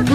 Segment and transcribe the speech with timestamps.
[0.00, 0.06] 你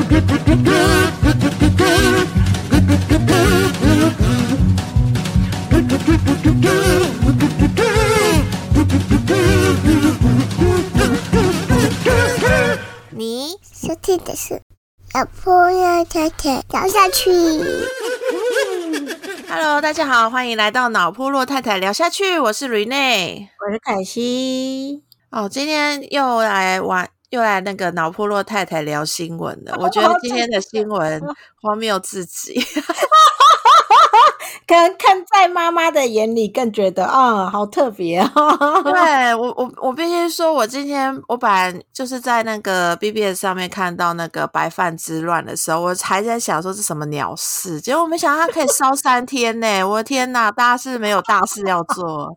[13.61, 14.59] 收听的是
[15.13, 17.29] 小朋友太太聊下去。
[19.47, 23.49] Hello，大家好，欢迎来到脑波洛太太聊下去，我是 Rene。
[23.59, 25.03] 我是凯西。
[25.29, 29.75] 哦，今天又来玩，又来那个脑破落太太聊新闻了。
[29.79, 31.21] 我觉得今天的新闻
[31.61, 32.59] 荒谬至极。
[34.67, 38.81] 可能看在妈妈的眼里，更觉得啊、好特别哦。
[38.83, 49.83] 对我，我我必须说，我今天我本来就是在那个 BBS 上面看到那个白饭之乱的时候，我还在想说是什么鸟事，结果没想到它可以烧三天呢！
[49.87, 52.35] 我的天呐，大家是没有大事要做。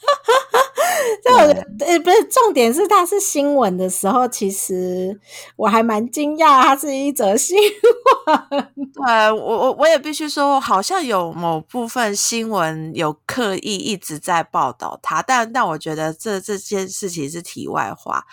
[1.22, 1.38] 这我
[1.84, 5.18] 呃不是重点是它是新闻的时候，其实
[5.56, 8.68] 我还蛮惊讶，它是一则新闻。
[8.94, 18.24] 对我我我也必须说，好像有某部分新闻有刻意一直在报道它，但但我觉得这这件事情是题外话。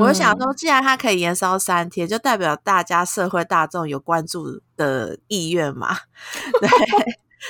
[0.00, 5.96] 我就想说，既然它可以延烧三天，就代表大家社会大众有关注的意愿嘛？
[6.60, 6.68] 对，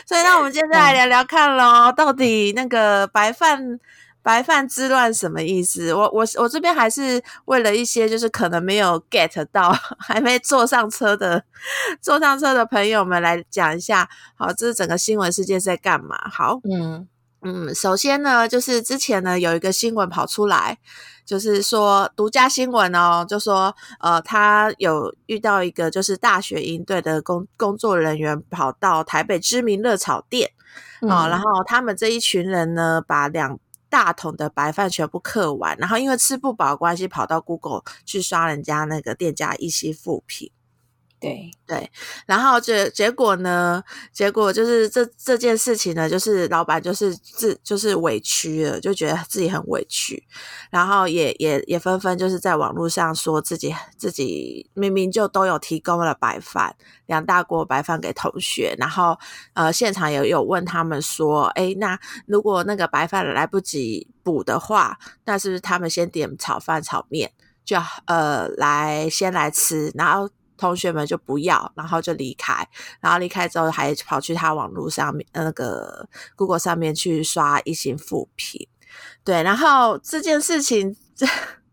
[0.05, 3.79] 所以那我们今天再来聊聊看喽，到底那个白饭。
[4.27, 5.95] 白饭之乱什么意思？
[5.95, 11.45] 我我我这边还是为了一些就是可能没有 get 到， 还没坐上车的
[12.03, 14.09] 坐上车的朋友们来讲一下。
[14.35, 16.19] 好，这是整个新闻事件在干嘛？
[16.29, 17.07] 好，嗯
[17.43, 20.79] 嗯，首先呢，就是之前呢有一个新闻跑出来，
[21.25, 30.51] 就是说独家新闻哦，就说呃，他有遇到一个就是大学营队的工工作人员跑到台北知名热炒店
[31.03, 40.51] 啊、嗯然后他们这一群人呢，把两大桶的白饭全部嗑完，然后因为吃不饱的关系，跑到 Google 去刷人家那个店家一些负评。
[41.19, 41.91] 对，对，
[42.27, 43.83] 然后结结果呢？
[44.13, 50.23] 结果就是这这件事情呢，就是老板就是自就是委屈了，就觉得自己很委屈，
[50.71, 59.19] 然后也也也纷纷就是在网络上说自己自己明明就都有提供了白饭两大锅白饭给同学，然后
[59.55, 67.33] 呃现场也有问他们说，哎，那如果那个白饭来不及补的话，那是不是他们先点炒饭炒面，
[67.65, 70.29] 就呃来先来吃，然后。
[70.57, 72.67] 同学们就不要，然后就离开，
[73.01, 78.67] 然后离开之后还跑去他网络上面那个 Google 上面去刷一些负评，
[79.25, 81.27] 对，然后这件事情这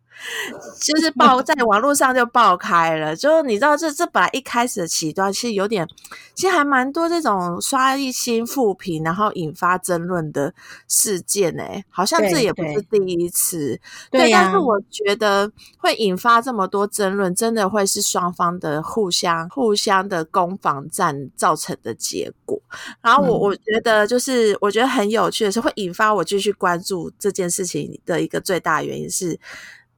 [0.80, 5.88] 就是爆在网络上就爆开了，就你知道这这本来一开始的起端其实有点，
[6.34, 10.54] 其实还蛮多这种刷一星复评，然后引发争论的
[10.88, 13.80] 事件呢、好像这也不是第一次，
[14.12, 22.60] 对呀但是我觉得会引发这么多争论，真的会是双方的互相互相的攻防战造成的结果。
[23.02, 23.42] 然后我、嗯。
[23.44, 29.40] 我觉得就是我觉得很有趣的是，会引发我继续关注这件事情的一个最大原因是，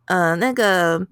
[0.06, 1.06] 呃，那个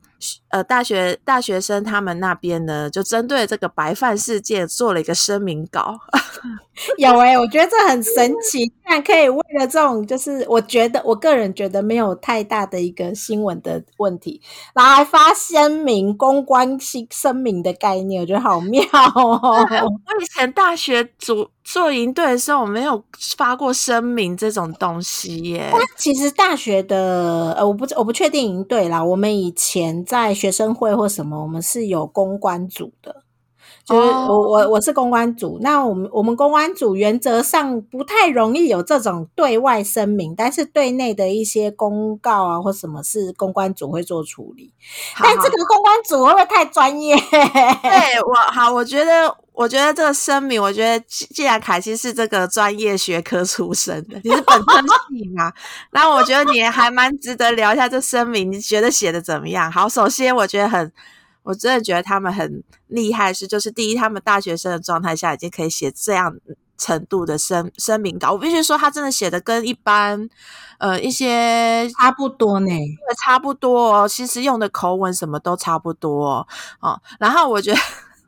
[0.49, 5.97] 呃大学大学生他们那边呢，就针对这个白饭事件做了一个声明稿。
[6.97, 14.41] 有哎、我觉得这很神奇，竟然可以为了这种，就是我觉得我个人觉得没有太大的一个新闻的问题，
[14.73, 18.81] 然后还发声明、公关新声明的概念，我觉得好妙
[19.15, 19.39] 哦。
[19.71, 23.03] 我以前大学组做营队的时候，我没有
[23.37, 25.71] 发过声明这种东西耶。
[25.95, 33.23] 其实大学的呃，我不我不确定营队啦，我们以前在学生会或什么，我们是有公关组的。
[33.85, 44.73] 就是哦我我我是公关组，那我们我们公关组原则上不太容易有这种对外声明，但是对内的一些公告啊或什么是公关组会做处理。
[45.21, 47.15] 但这个公关组会不会太专业？
[47.27, 55.51] 对我好，我觉得，我觉得这个声明，我觉得既既然凯西是这个专业学科出身的，你是本科系嘛，
[55.91, 59.71] 那我觉得你还蛮值得聊一下这声明，你觉得写的怎么样？
[59.71, 60.91] 好，首先我觉得很，
[61.43, 66.35] 我真的觉得他们很厉害，是就是第一，他们大学生的状态下已经可以写这样
[66.75, 70.27] 程度的声声明稿，我必须说，他真的写的跟一般
[70.79, 72.67] 呃一些差不多呢。
[72.67, 76.47] 对差不多哦，其实用的口吻什么都差不多哦。
[76.79, 77.79] 哦然后我觉得，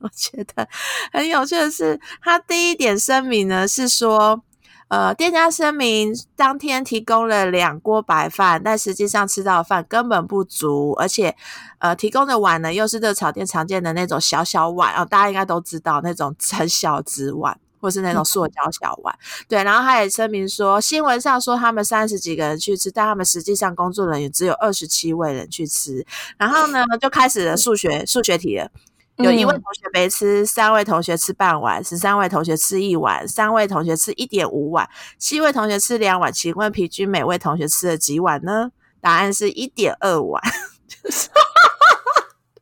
[0.05, 0.67] 我 觉得
[1.11, 4.39] 很有趣的是，他第一点声明呢是说，
[4.87, 11.35] 呃，店家声明当天提供了两锅白饭，但实际上吃到的饭根本不足，而且
[11.79, 17.59] 呃提供的碗呢又是热炒店常见的那种小小碗哦，大家应该都知道那种 很小纸碗。
[17.81, 19.15] 或是那种塑胶小碗，
[19.47, 26.03] 对，然后他也声明说，新闻上说他们三十几个人去吃，但他们实际上工作人员只有二十七位人去吃。
[26.39, 28.71] 然后呢，就开始了数学数学题了。
[29.17, 36.33] 有一位嗯同学没吃，三位同学吃半碗，十三位同学吃一碗，三位同学吃一点五碗，七位同学吃两碗。
[36.33, 38.71] 请问平均每位同学吃了几碗呢？
[38.99, 40.41] 答案是一点二碗。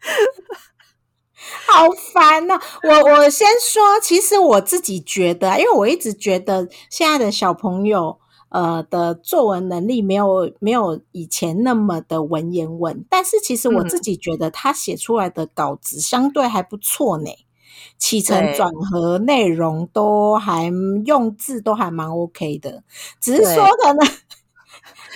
[1.66, 2.62] 好烦啊！
[2.84, 8.20] 我我先说，其实我自己觉得啊，因为我一直觉得现在的小朋友。
[8.54, 13.90] 呃的作文能力没有没有以前那么的文言文，但是其实我嗯。
[13.90, 17.30] 自己觉得他写出来的稿子相对还不错呢，
[17.98, 20.72] 起承转合内容都还
[21.06, 22.84] 用字都还蛮 OK 的，
[23.20, 24.06] 只是说可能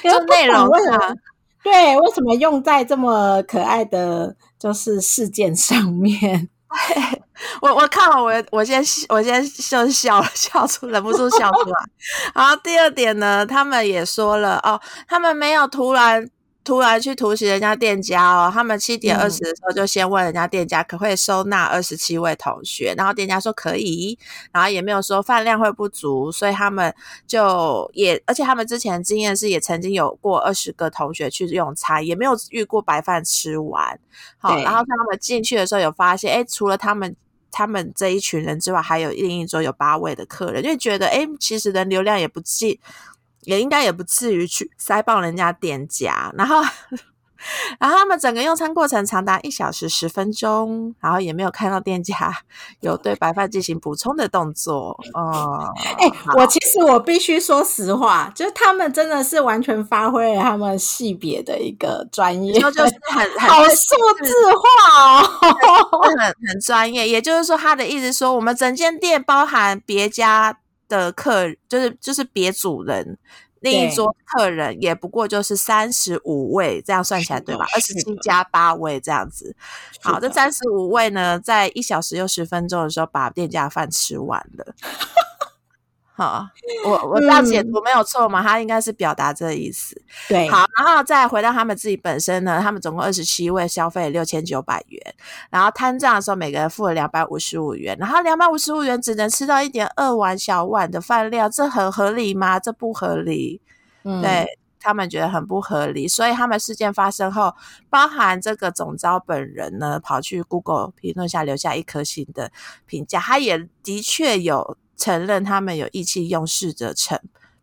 [0.02, 1.16] 可就内容懂为什么，
[1.64, 6.50] 对为什么用在这么可爱的就是事件上面。
[7.62, 11.80] 我我看了我我先我先就笑了，笑出忍不住笑出来。
[12.34, 16.28] 然后第二点呢，他们也说了哦，他们没有突然
[16.64, 24.18] 突然去突袭人家店家哦，他们七点二十的时候就先问人家店家可不可以收纳二十七位同学，然后店家说可以，
[24.52, 26.94] 然后也没有说饭量会不足，所以他们
[27.28, 34.00] 就也而且他们之前经验是也曾经有过二十个同学去用餐，也没有遇过白饭吃完。
[34.40, 37.16] 好，然后他们进去的时候有发现，哎，除了他们。
[37.52, 42.80] 他们这一群人之外，还有另一桌有八位的客人，就觉得，哎，其实人流量也不至，
[43.42, 46.34] 也应该也不至于去塞爆人家店家。
[46.38, 46.62] 然后，
[47.80, 52.34] 然后他们整个用餐过程长达一小时十分钟，然后也没有看到店家
[52.82, 55.00] 有对白饭进行补充的动作。
[55.14, 64.62] 哦、哎、好我其实我必须说实话，就是他们真的是完全发挥了他们系别的一个专业，就就是很很好数字化
[64.96, 65.24] 哦。
[66.02, 70.58] 很很专业，也就是说，他的意思说，我们整间店包含别家
[70.88, 73.18] 的客，就是就是别主人。
[73.62, 77.66] 另一桌客人也不过就是三十五位，这样算起来对吧？
[77.74, 79.56] 二十七加八位这样子。
[80.02, 84.76] 好，这三十五位呢，在一小时又十分钟的时候，把店家饭吃完了。
[86.18, 86.50] 好，
[86.84, 88.42] 我我这样解嗯读没有错嘛？
[88.42, 89.96] 他应该是表达这个意思。
[90.28, 95.00] 对，好，然后再回到他们自己本身呢，他们总共二十七位，消费六千九百元，
[95.52, 102.60] 然后摊账的时候每个人付了两百五十五元，然后两百五十五元只能吃到一点二碗小碗的饭量，这很合理吗？
[102.60, 103.62] 这不合理，
[104.04, 104.58] 嗯对。
[104.80, 107.54] 他们觉得很不合理，所以他们事件发生后，
[107.90, 112.52] 包含这个总招本人呢，跑去 Google 评论下留下一颗星的
[112.86, 117.18] 评价，他也的确有承认他们有意气用事的成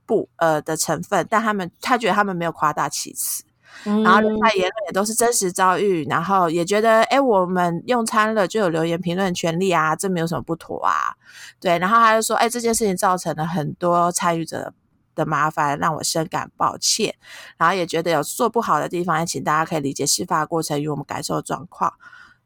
[0.06, 3.42] 不呃的成分，但他们他觉得他们没有夸大其词，
[3.84, 11.14] 嗯然后留下言论也都是真实遭遇，然后也觉得哎，我们用餐了就有留言评论权利啊，这没有什么不妥啊，
[11.58, 14.72] 对，然后他就说，哎，这件事情造成了很多参与者
[15.14, 17.14] 的麻烦，让我深感抱歉，
[17.56, 21.94] 然后也觉得有做不好的地方，也请大家可以理解事发过程与我们感受的状况，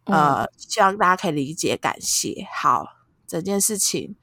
[0.05, 2.47] 呃，希望大家可以理解，感谢。
[2.55, 2.87] 好，
[3.27, 4.17] 整件事情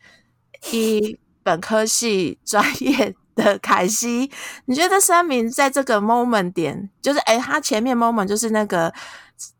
[0.72, 4.32] 以本科系专业的凯西，
[4.66, 8.94] 你觉得声明在这个 moment 点，就是哎，他前面 moment 就是那个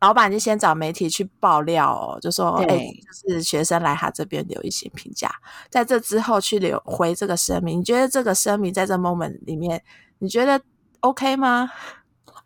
[0.00, 5.30] 老板就先找媒体去爆料哦，就说哎对，就是学生来他这边留一些评价，
[5.70, 9.82] 在这之后去留回这个声明，你觉得这个声明在这 moment 里面，
[10.18, 10.60] 你觉得
[11.00, 11.70] OK 吗？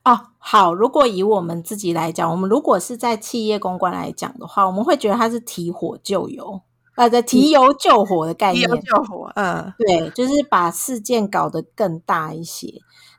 [0.03, 6.63] 哦，好，如果以我们自己来讲，我们如果是在企业公关来讲的话，我们会觉得它是提火救油，
[7.01, 12.75] 呃，的提油救火的概提念，油救火，嗯，对，就是把事件搞得更大一些。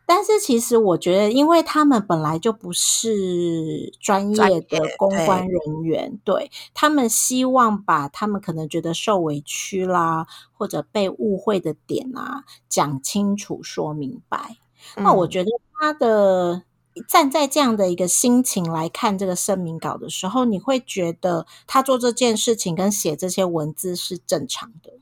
[0.06, 14.58] 但是其实我觉得，因为他们本来就不是专专业的公关人员，对他们希望把他们可能觉得受委屈啦，或者被误会的点啊讲清楚、说明白。
[14.96, 16.62] 那我嗯觉得他的
[17.08, 24.94] 站在这样的一个心情来看这个声明稿的时候，你会觉得他做这件事情跟写这些文字是正常的。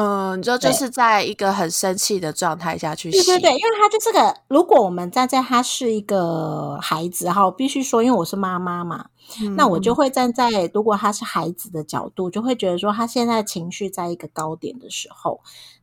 [0.00, 9.06] 嗯，你就就对是在一个很生气的状态下去写，对对对，因为他就是个，如果我们站在他是一个孩子哈，我必须说，因为我是妈妈嘛，
[9.40, 15.40] 嗯那我就会站在如果他是孩子的角度，就会觉得说，他现在情绪在一个高点的时候，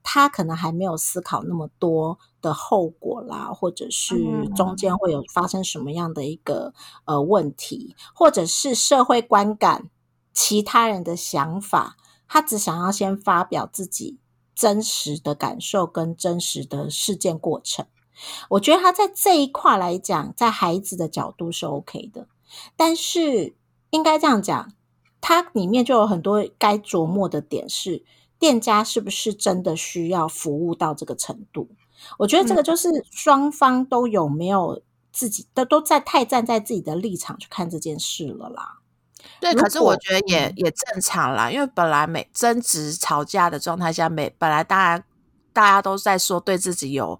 [0.07, 4.15] 他可能还没有思考那么多的后果啦，或者是
[4.55, 9.89] 中间会有发生什么样的一个呃问题，或者是社会观感、
[10.31, 11.97] 其他人的想法，
[12.27, 14.19] 他只想要先发表自己
[14.53, 17.87] 真实的感受跟真实的事件过程。
[18.51, 22.27] 我觉得他在这一块来讲，在孩子的角度是 OK 的。
[22.77, 23.55] 但是
[23.89, 24.71] 应该这样讲，
[25.19, 28.05] 它里面就有很多该琢磨的点是，
[28.39, 31.69] 店家是不是真的需要服务到这个程度？
[32.17, 38.79] 我觉得这个就是双方都有没有自己都都在太站在自己的立场去看这件事了啦。
[39.39, 45.05] 对，可是我果觉得也嗯也正常啦，因为本来每争执吵架的状态下，每本来大家
[45.51, 47.19] 大家都在说对自己有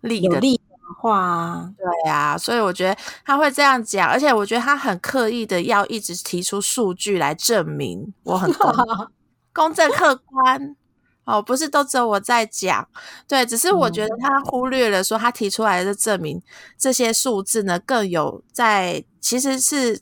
[0.00, 0.62] 利的有利的
[1.00, 8.72] 话，对啊，所以我觉得他会这样讲，而且我觉得他很刻意的要一直提出数据来证明我很公
[9.54, 10.76] 公正客观。
[11.24, 12.86] 哦，不是都只有我在讲，
[13.26, 16.42] 对，只是我觉得他忽略了说他提出来的证明
[16.76, 19.98] 这些数字呢更有在，其实是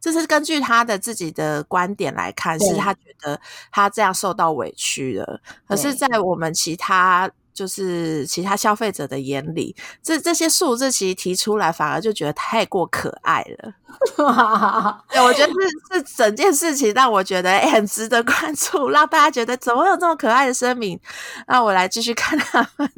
[0.00, 3.38] 这是根据他的自己的观点来看，是他觉得
[3.70, 5.42] 他这样受到委屈了。
[5.68, 13.72] 可是，在我们其他就是其他消费者的眼里，这这些数字其实提出来，反而就觉得太过可爱了。
[15.10, 20.98] 对，我觉得是是整件事情让我觉得、诶很值得关注，让大家觉得怎么会有这么可爱的声明？
[21.46, 22.90] 那我来继续看他们。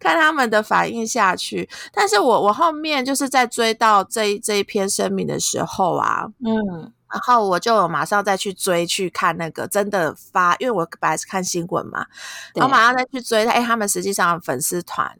[0.00, 12.06] 看他们的反应下去，但是我我后面就是在追到这一这一篇声明的时候啊，嗯，然后我就马上再去追去看那个真的发，因为我本来是看新闻嘛，
[12.54, 15.16] 然后马上再去追，哎，他们实际上粉丝团，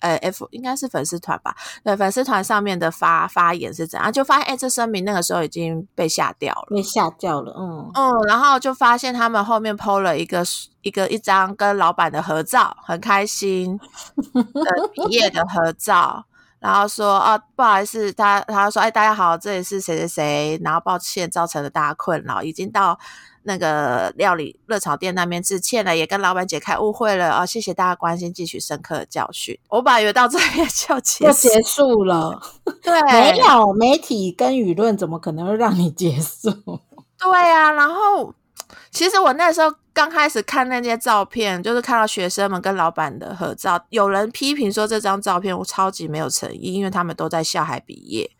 [0.00, 6.66] 呃，F 应该是粉丝团吧，对，粉丝团上面的发发言是怎样，就发现哎，这声明那个时候已经被下掉了。
[6.70, 10.42] 被下掉了，嗯，嗯，然后就发现他们后面 PO 了一个
[10.82, 13.78] 一个一张跟老板的合照，很开心
[14.32, 16.24] 的 毕业的合照，
[16.64, 22.98] 然后说啊不好意思，他他说哎大家好，这里是谁谁谁，然后抱歉造成了大家困扰，已经到
[23.42, 29.58] 那个料理热炒店那边致歉了，也跟老板解开误会了啊，谢谢大家关心，汲取深刻的教训。
[29.68, 32.40] 我本来以为到这边就结束，就结束了。
[32.82, 36.50] 对，没有媒体跟舆论怎么可能会让你结束？
[37.18, 38.32] 对啊，然后
[38.90, 48.30] 其实我那时候刚开始看那些照片，就是看到学生们跟老板的合照，有人批评说这张照片我超级没有诚意，因为他们都在校海毕业。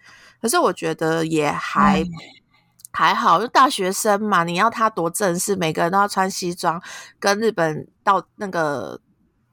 [0.41, 2.05] 可是我觉得也还、哎
[2.97, 6.81] 还好，就大学生嘛，你要他多正式，每个人都要穿西装，
[7.19, 9.01] 跟日本道那个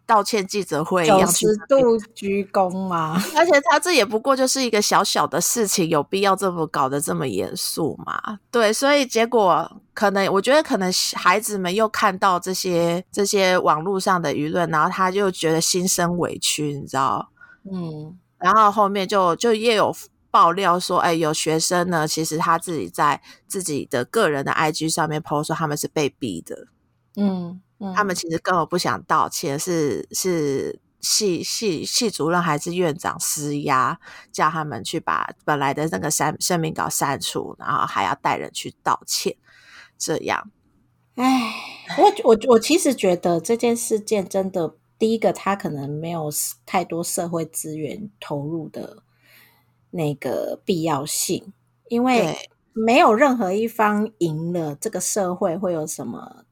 [0.05, 3.19] 道歉记者会一样九十度鞠躬吗？
[3.35, 8.37] 而且他这也不过就是一个小小的事情，有必要这么搞得这么严肃吗？
[8.51, 17.29] 对，所以结果可能，我觉得可能孩子们又看到这些这些网络上的舆论，然后他就觉得心生委屈，你知道？
[17.71, 19.95] 嗯，然后后面就就也有
[20.31, 26.65] 爆料说，哎，有学生呢，其实他自己在自己的个人的 IG 上面 po 说他们是被逼的，
[27.15, 33.99] 嗯嗯，他们其实根本不想道歉，是是系系系主任还是院长施压，
[34.31, 39.35] 叫他们去把本来的那个删声明稿删除，然后还要带人去道歉，
[40.01, 40.49] 这样。
[41.15, 41.53] 唉，
[41.99, 46.31] 我我我其实觉得这件事件真的，第一个他可能没有
[46.65, 49.03] 太多社会资源投入的
[49.91, 51.53] 那个必要性，
[51.89, 52.35] 因为
[52.73, 56.45] 没有任何一方赢了，这个社会会有什么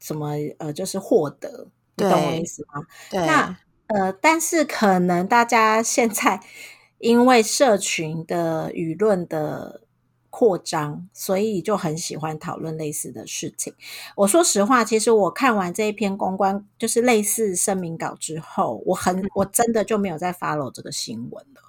[0.00, 2.86] 什么呃，就是获得，你懂我意思吗？
[3.10, 6.40] 对，那呃，但是可能大家现在
[6.98, 9.82] 因为社群的舆论的
[10.38, 13.72] 扩张，所以就很喜欢讨论类似的事情。
[14.16, 21.62] 我说实话，其实我看完这一篇公关就是类似声明稿之后，我很我真的就没有再 follow 这个新闻了。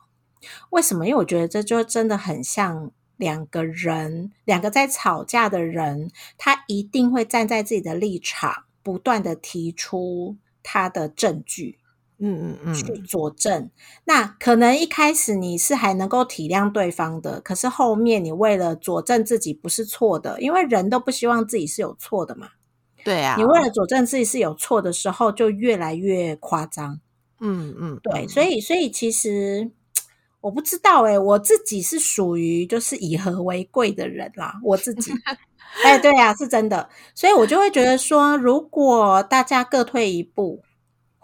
[0.71, 1.07] 为什么？
[1.07, 2.91] 因为我觉得这就真的很像。
[3.15, 11.79] 两个人，两个在吵架的人，他一定会站在自己的立场，不断的提出他的证据，
[12.19, 13.69] 嗯嗯嗯去嗯，佐证。
[14.05, 22.49] 那可能一开始你是还能够体谅对方的，可是后面你为了佐证自己不是错的，因为人都不希望自己是有错的嘛。
[23.03, 26.99] 对啊，你为了佐证自己是有错的时候，就越来越夸张。
[27.39, 29.71] 嗯嗯，对，嗯所以所以其实
[30.41, 35.11] 我不知道诶、我自己是属于就是以和为贵的人啦，我自己。
[35.83, 40.63] 哎，对啊，是真的，所以我就会觉得说，如果大家各退一步，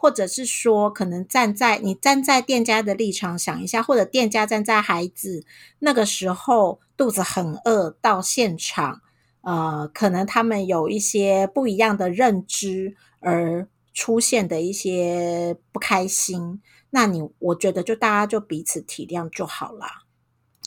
[0.03, 5.45] 或者是说，可能站在你站在店家的立场想一下，或者店家站在孩子
[5.79, 8.99] 那个时候肚子很饿到现场，
[9.43, 20.01] 呃，可能他们有一些不一样的认知而出现的一些不开心，那你我觉得就大家就彼此体谅就好啦。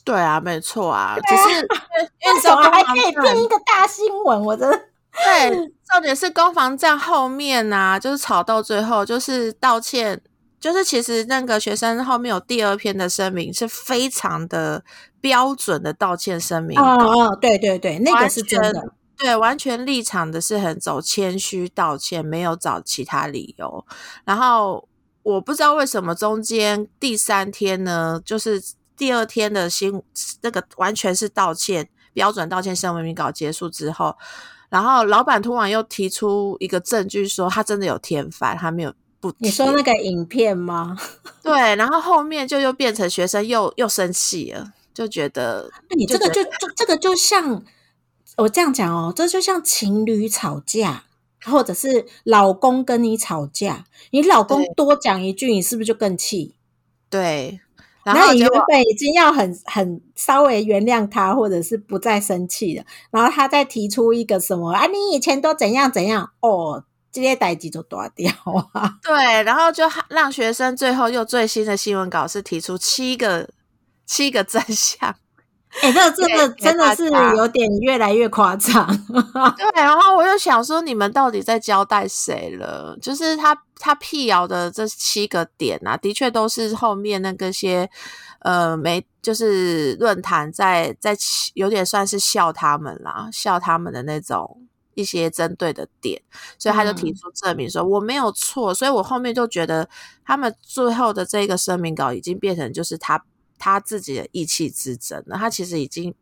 [0.02, 1.60] 对啊，没错啊，只是
[2.24, 4.42] 因为什么还可以编一个大新闻？
[4.46, 4.82] 我真的
[5.24, 5.50] 对，
[5.90, 10.20] 重点是攻防战后面呐、就是吵到最后，就是道歉，
[10.60, 14.84] 就是其实那个学生后面有第二篇的声明，是非常的
[15.20, 18.92] 标准的道歉声明哦对对对，那个是真全的。
[19.18, 23.86] 对，完全立场的是很走谦虚道歉，没有找其他理由。
[24.26, 24.86] 然后
[25.22, 28.62] 我不知道为什么中间第三天呢，就是
[28.94, 30.02] 第二天的新
[30.42, 34.14] 那个完全是道歉，标准道歉声明稿结束之后，
[34.76, 40.94] 然后老板突然又提出一个证据，说他真的有天翻，他没有不你说那个影片吗？
[41.42, 47.64] 对，然后后面就又变成学生又又生气了，就觉得你这个就就这个就像
[48.36, 51.04] 我这样讲哦，这就像情侣吵架，
[51.46, 56.54] 或者是老公跟你吵架，你老公多讲一句，你是不是就更气？
[57.08, 57.60] 对。
[58.14, 64.86] 然后你原本已经要很很稍微原谅他，或者是不再生气了，然后他再提出一个什么啊？
[64.86, 66.84] 你以前都怎样怎样哦？
[67.12, 68.30] 这些代际就断掉
[68.72, 68.98] 啊？
[69.02, 73.48] 对，然后就让学生最后又最新的新闻稿是提出七个
[74.04, 75.14] 七个真相。
[75.82, 78.86] 哎，这这个真的是有点越来越夸张。
[79.56, 82.96] 对，然后我就想说，你们到底在交代谁了？
[83.00, 87.88] 就是他他辟谣的这七个点啊，的确都是后面那个些
[88.40, 91.16] 呃没就是论坛在在
[91.54, 96.20] 有点算是笑他们啦，笑他们的那种一些针对的点，
[96.58, 99.88] 所以他就提出证明说我没有错，所以我后面就觉得
[100.24, 103.22] 他们最后的这个声明稿已经变成就是他。
[103.58, 106.14] 他自己的意气之争了，他其实已经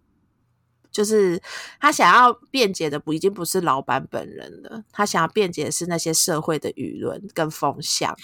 [0.90, 1.42] 就是
[1.80, 8.16] 他想要辩解的不已经不是老板本人了，他想要辩解的是那些社会的舆论跟风向。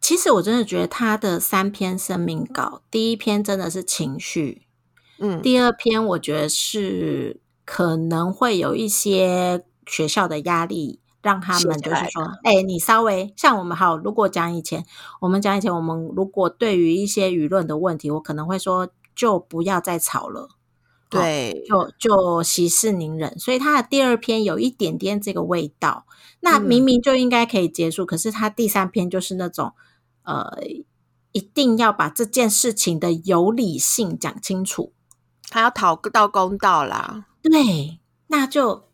[0.00, 4.66] 其实我真的觉得他的三篇声明稿，第一篇真的是情绪，
[5.18, 11.00] 嗯，第二篇我觉得是可能会有一些学校的压力。
[11.24, 14.84] 让他们就是说，哎，你稍微像我们好，如果讲以前，
[15.22, 20.50] 我们讲以前，我们如果对于一些舆论的问题，我可能会说，就不要再吵了，
[21.08, 23.38] 对，就就息事宁人。
[23.38, 26.04] 所以他的第二篇有一点点这个味道，
[26.40, 29.72] 那明明就应该可以结束，可是他第三篇就是那种，
[30.24, 30.58] 呃，
[31.32, 34.92] 一定要把这件事情的有理性讲清楚，
[35.48, 37.24] 他要讨到公道啦。
[37.40, 38.84] 对，那就。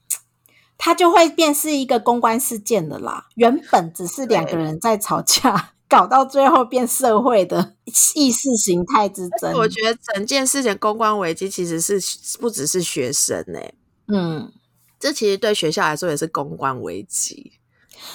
[0.82, 3.26] 他就会变是一个公关事件的啦。
[3.34, 7.74] 原本只是两个人在吵架，搞到最后变社会的
[8.14, 9.52] 意识形态之争。
[9.52, 12.00] 我觉得整件事情公关危机其实是
[12.40, 13.60] 不只是学生呢。
[14.08, 14.50] 嗯，
[14.98, 17.52] 这其实对学校来说也是公关危机。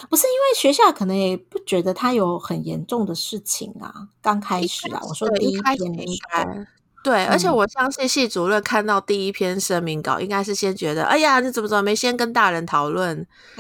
[0.09, 3.93] 不是因为学校可能也不觉得他有很严重的事情啊。
[4.19, 6.67] 刚开始啊，我说第一篇应该。
[7.05, 13.27] 对，而且我相信系主任看到第一篇声明稿，应该是先觉得，哎呀，你怎么怎么没先跟大人讨论？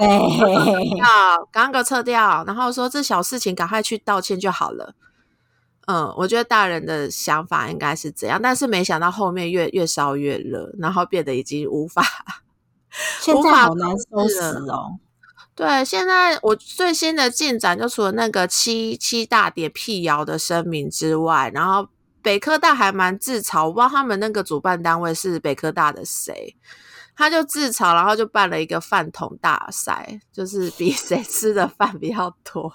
[0.97, 4.95] 要赶快撤掉，然后说这小事情赶快去道歉就好了。
[5.85, 12.03] 嗯，我觉得大人的想法应该是这样，但是没想到后面越越烧越热，然后变得已经无法，
[13.21, 14.97] 现在好难收拾哦。
[15.53, 21.87] 对，现在我最新的进展，就除了那个七七大点辟谣的声明之外，然后。
[22.25, 26.55] 北科大还蛮自嘲，我不知道他们那个主办单位是北科大的谁，
[27.15, 32.73] 他就自嘲，然后就办了一个饭桶大赛，就是比谁吃的饭比较多。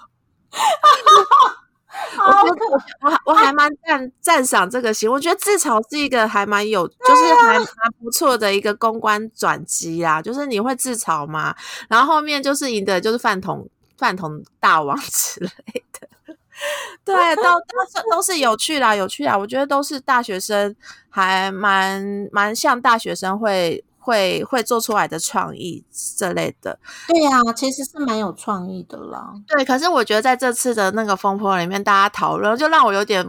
[2.17, 2.65] 我觉得
[3.01, 11.53] 我我还蛮赞赞赏这个行，我觉得自嘲是一个还蛮有，就是还蛮不错的一个公关转机啦，就是你会自嘲嘛，
[11.89, 15.51] 然后后面就是赢的就是饭桶饭桶大王 之类
[15.91, 16.35] 的。
[17.03, 17.49] 对，都都
[17.91, 19.37] 是都是有趣啦，有趣啦。
[19.37, 20.75] 我觉得都是大学生，
[21.09, 25.83] 还蛮蛮像大学生会会会做出来的创意
[26.17, 26.77] 这类的。
[27.07, 29.33] 对呀，其实是蛮有创意的啦。
[29.47, 33.25] 对，可是我觉得在这次的那个风波里面，大家讨论就让我有点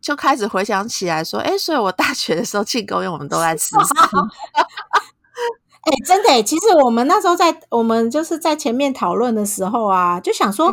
[0.00, 3.78] 就开始回想起来，说，哎，所以我大学的时候庆功宴我们都在吃什
[4.12, 4.28] 么？
[5.86, 10.72] 哎，真的，其实我们那时候在我们就是在前面讨论的时候啊，就想说，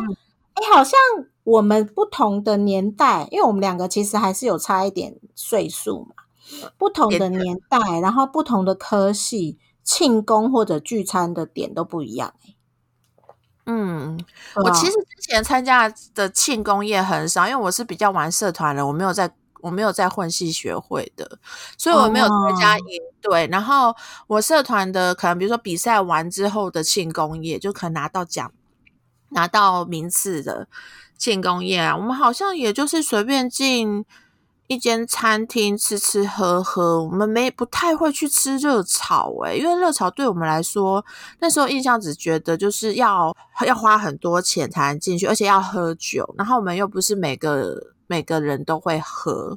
[0.54, 0.98] 哎，好像。
[1.44, 6.14] 我们不同的年代，因为我们两个其实还是有差一点岁数嘛。
[6.78, 12.32] 不同的年代，然后不同的科系，庆功或者聚餐的点都不一样。
[13.66, 14.18] 嗯，
[14.54, 21.38] 我其实之前参加的庆功宴很少，因为我是比较玩社团的，我没有在我没有在混系学会的，
[21.76, 23.46] 所以我没有参加营队。
[23.48, 23.94] 然后
[24.28, 28.50] 我社团的可能比如说比赛完之后的庆功宴，就可能拿到奖、
[29.34, 30.66] 拿到名次的。
[31.16, 34.04] 庆功宴啊，我们好像也就是随便进
[34.66, 41.02] 一间餐厅吃吃喝喝，我们没不太会去吃热炒诶，因为热炒对我们来说，
[41.38, 49.56] 那时候印象只觉得就是要要花很多钱才能进去，而且要喝酒，然后我们又不是每个每个人都会喝，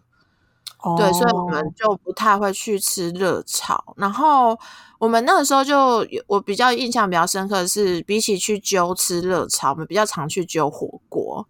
[0.95, 3.83] 对，所以我们就不太会去吃热炒。
[3.97, 4.57] 然后
[4.99, 11.47] 我们那个时候就我比较印象比较深刻的是，比起去揪吃热炒，我们比较常去揪火锅。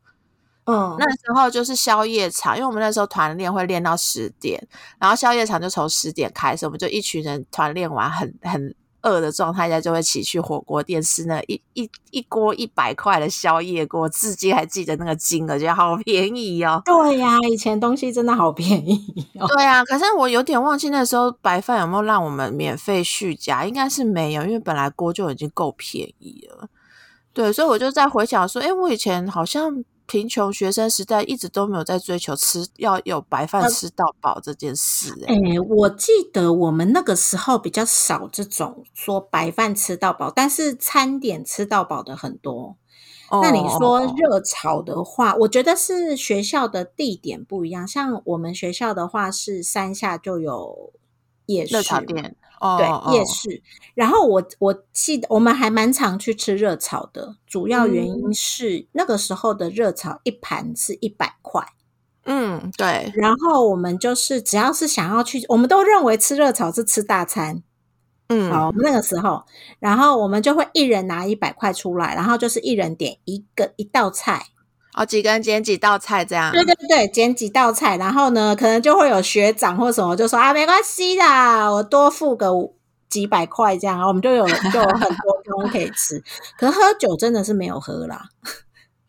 [0.66, 4.62] 嗯，那时候就是宵夜场，因为我们那时候团练会练到十点，
[5.00, 8.76] 然后宵夜场就从十点开始，我们就一群人团练完很很
[9.08, 16.82] 饿的状态下，就会起去火锅店吃那一一一锅一百块的宵夜锅，至今还记得那个金额，觉得好便宜哦。
[16.86, 19.48] 对呀、以前东西真的好便宜哦。
[19.48, 26.68] 对啊，可是我有点忘记那时候白饭有没有让我们免费续加，应该是没有，因为本来锅就已经够便宜了。
[27.34, 42.78] 对，所以我就在回想说，哎，我以前好像贫穷学生时代一直都没有在追求吃要有白饭吃到饱这件事、哎、诶我记得我们那个时候比较少这种说白饭吃到饱，但是餐点吃到饱的很多。
[43.30, 47.86] 那你说哦热炒的话，我觉得是学校的地点不一样。
[47.86, 50.94] 像我们学校的话是山下就有
[51.48, 53.62] 夜市热炒，店，哦，对哦夜市。
[53.94, 61.66] 然后我我记得我们还蛮常去吃热炒的，主要原因是那个时候的热炒一盘是一百块。
[62.26, 67.64] 嗯，对，然后我们就是只要是想要去，我们都认为吃热炒是吃大餐。
[68.28, 69.46] 嗯，好，我们那个时候，
[69.80, 74.48] 然后我们就会一人拿一百块出来，然后就是一人点一个一道菜。
[74.98, 82.50] 好，几个人点几道菜这样，对对对，点几道菜，然后呢，可能就会有学长或什么就说啊，没关系啦，我多付个
[83.08, 86.20] 几百块这样，我们就有就有很多东西可以吃。
[86.58, 88.24] 可喝酒真的是没有喝啦。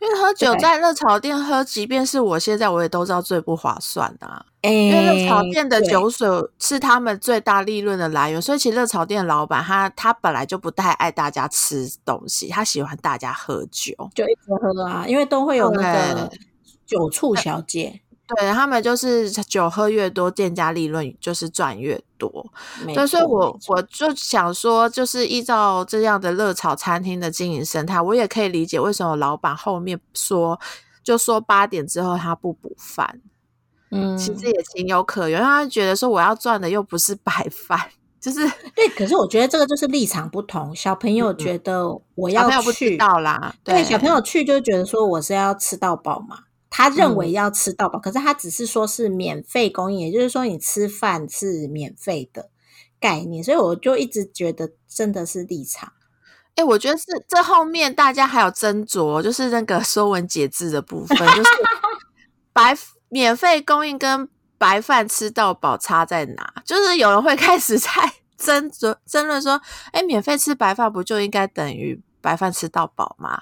[0.01, 4.45] 因为喝酒在热炒店喝，即便是我现在我也都知道最不划算的、啊。
[4.63, 13.93] 哎，因为热炒店的酒水是他们最大利润的来源，所以其实热炒店的老板他他本来就不太爱大家吃东西，他喜欢大家喝酒。
[14.15, 16.31] 就一直喝啊，因为都会有那个
[16.87, 18.01] 酒醋小姐。
[18.37, 22.29] 对他们就是酒喝越多，店家利润就是赚越多。
[22.95, 30.61] 所以错我我就想说，就是依照这样的热炒餐厅的经营生态，我也可以理解为什么老板后面说
[31.03, 33.21] 就说八点之后他不补饭，
[33.91, 37.81] 嗯，其实也情有可原，他觉得说我要赚的又不是白饭，
[38.21, 38.41] 就是
[38.75, 40.77] 对，可是我觉得这个就是立场不同。
[40.77, 52.51] 小朋友觉得我要嗯小朋友不知去，道啦，对小朋友去就觉得说我是要吃到饱嘛，他认嗯为要吃到饱，可是他只是说是免费供应，也就是说你吃饭是免费的
[53.01, 55.93] 概念，所以我就一直觉得真的是立场。
[56.57, 61.51] 哎、我觉得是这后面大家还有斟酌，就是那个说文解字的部分，就是
[62.53, 62.77] 白
[63.09, 64.29] 免费供应跟
[64.59, 66.53] 白饭吃到饱差在哪？
[66.65, 67.91] 就是有人会开始在
[68.37, 69.61] 争论争论说，
[69.93, 73.41] 哎、免费吃白饭不就应该等于白饭吃到饱吗？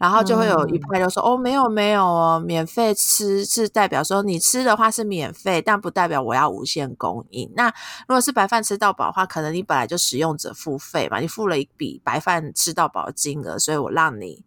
[0.00, 0.80] 然后就会有一嗯。
[0.90, 7.52] 派就说，哦，没有没有哦，免费吃是代表说你吃的话是免费，但不代表我要无限供应。
[7.54, 7.66] 那
[8.08, 14.42] 如果是白饭吃到饱的话，可能你本来就使用者付费嘛，你付了一笔白饭吃到饱的金额，所以我让你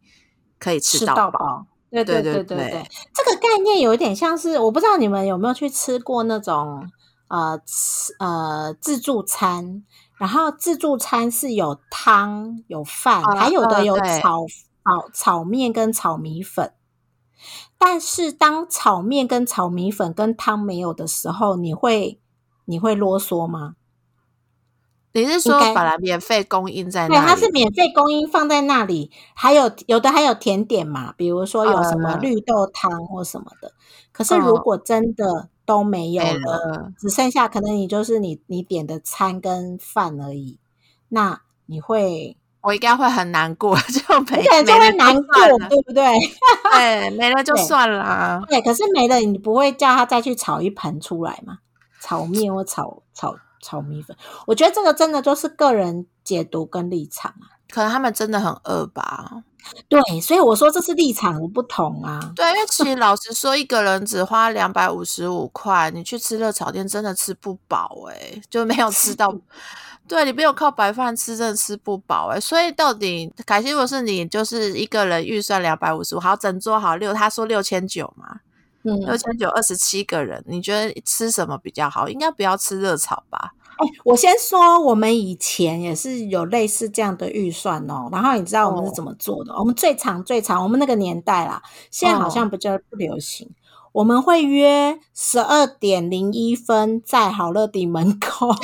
[0.57, 1.65] 可以吃吃到饱。
[1.67, 1.73] 对。
[1.93, 6.89] 对对对对对对，这个概念有一点像是，我不知道你们有没有去吃过那种
[7.27, 9.83] 呃吃呃自助餐，
[10.17, 14.21] 然后自助餐是有汤有饭，啊还有的有呃对
[14.83, 16.73] 炒炒炒面跟炒米粉。
[17.77, 22.19] 但是当炒面跟炒米粉跟汤没有的时候，你会
[22.65, 23.75] 你会啰嗦吗？
[25.15, 27.27] 你是说本来免费供应在对，那里？
[27.27, 33.73] 它是免费供应放在那里，还有有的还有甜点嘛，比如说有什么呃绿豆汤或什么的。
[34.11, 40.57] 可是如嗯果真的都没有了只剩下可能你就是你你点的餐跟饭而已，
[41.09, 46.03] 那你会我应该会很难过， 就没能就会难过，对不对？
[46.71, 48.41] 对，没了就算了啊。
[48.47, 51.57] 对，可是没了，你不会叫他再去炒一盆出来吗？
[52.01, 54.15] 炒面或炒炒炒米粉，
[54.47, 57.51] 我觉得这个真的就是个人解读跟立场啊。
[57.69, 59.29] 可能他们真的很饿吧？
[59.87, 62.19] 对，所以我说这是立场的不同啊。
[62.35, 69.33] 对，因为其实老实说，一个人只花两百五十五块，你去吃热炒店真的吃不饱诶、就没有吃到。
[70.07, 78.41] 对你没有靠白饭吃，真的吃不饱诶、所以到底凯西，如果是你，就是一个人预算两百五十五，好，整桌好六，他说六千九嘛，
[78.83, 82.09] 嗯，六千九二十七个人，你觉得吃什么比较好？
[82.09, 83.53] 应该不要吃热炒吧？
[83.77, 88.07] 哎，我先说，我们以前也是有类似这样的预算哦。
[88.11, 89.53] 然后你知道我们是怎么做的？
[89.57, 93.49] 我们最长最长，我们那个年代啦，现在好像比较不流行。
[93.93, 98.51] 我们会约十二点零一分在好乐迪门口。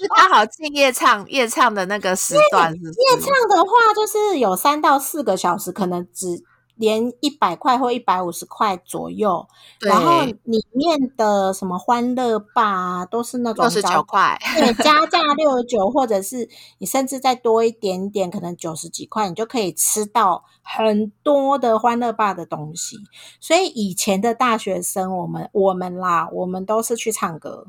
[0.00, 2.88] 是刚好进夜唱夜唱的那个时段是是？
[2.88, 6.42] 夜唱的话，就是有三到四个小时，可能只
[6.82, 9.46] 连一百块或一百五十块左右，
[9.78, 22.96] 然后里面的什么欢乐霸啊，都是那种九块，对， 加价六十九，或者是你甚至再多一点点，可能九十几块，你就可以吃到很多的欢乐霸的东西。
[23.38, 27.68] 所以以前的大学生，我们我们啦，我们都是去唱歌。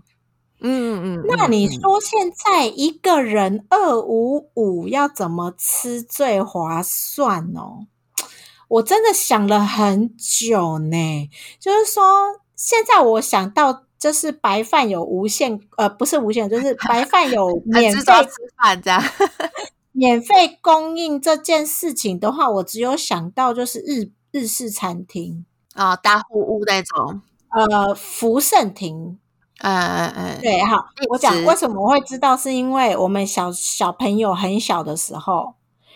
[0.60, 1.26] 嗯嗯嗯。
[1.28, 7.86] 那你嗯说现在一个人二五五要怎么吃最划算哦？
[8.74, 12.04] 我真的想了很久呢，就是说
[12.56, 13.84] 现在我想到。
[14.04, 18.04] 就是白饭有无限，呃，不是无限，就是白饭有 免费吃
[18.62, 19.02] 饭这样，
[19.94, 27.22] 免费供应这件事情的话，我只有想到就是日日式餐厅，啊，大户屋那种，
[27.56, 29.18] 呃，福盛亭。
[29.60, 35.54] 嗯嗯嗯，对，好，我讲直为什么我会知道，是因为我们小小朋友很小的时候，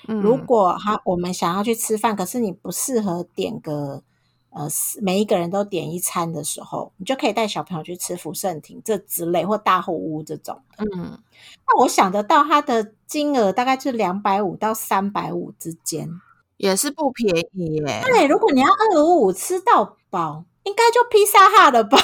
[0.08, 4.02] 嗯如果他我们想要去吃饭，可是你不适合点个
[4.50, 4.68] 呃
[5.02, 10.62] 每一个人都点一餐的时候，你就可以带小朋友去吃福盛亭这之类或大后屋这种。
[10.78, 11.20] 嗯，
[11.68, 16.10] 那我想得到它的金额大概是两百五到三百五之间。
[16.58, 18.02] 也是不便宜耶。
[18.04, 21.98] 对，如果你要二五五吃到饱，应该就披萨哈的吧？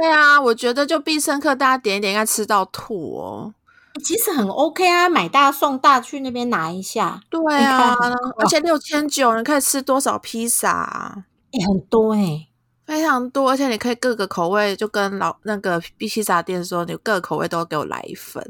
[0.00, 3.52] 对啊，我觉得就必胜客大家点一点，应该吃到吐哦。
[4.00, 7.94] 其实很 OK 啊，买大送大，去那边拿一下，对啊，
[8.38, 11.24] 而且六千九，你可以吃多少披萨、啊？
[11.52, 12.46] 也、很多哎、
[12.86, 18.42] 非常多，而且你可以各个口味，就跟老那个披萨店说，你各个口味都给我来一份。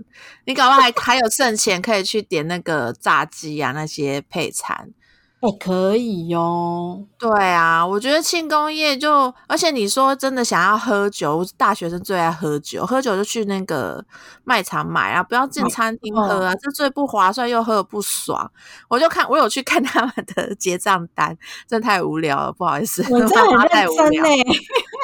[0.45, 4.91] 你搞不好还还有剩钱，可以去点那个炸鸡啊那些配餐。
[5.41, 14.05] 哎、可以哟、对啊，我觉得庆功宴就，而且你说真的想要喝酒，大学生最爱喝酒，喝酒就去那个
[14.45, 18.53] 卖场买啊，不要进餐厅喝啊，这最不划算又喝的不爽。
[18.87, 21.35] 我就看我有去看他们的 结账单，
[21.67, 23.35] 真的太无聊了，不好意思，我真的
[23.69, 24.29] 太无聊认真呢、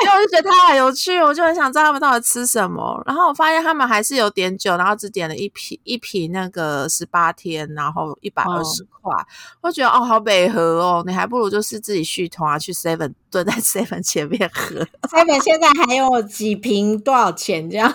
[0.07, 3.03] 因为我就觉得它很有趣，我就很想知道他们到底吃什么。
[3.05, 9.12] 然后我发现他们还是有点酒，然后只点了一瓶一瓶那个十八天，然后一百二十块。
[9.61, 14.77] 我觉得哦，好北河哦，你还不如就是自己续团啊，去 Seven 蹲在 Seven 前面喝。
[15.11, 17.92] seven 现在还有几瓶多少钱这样？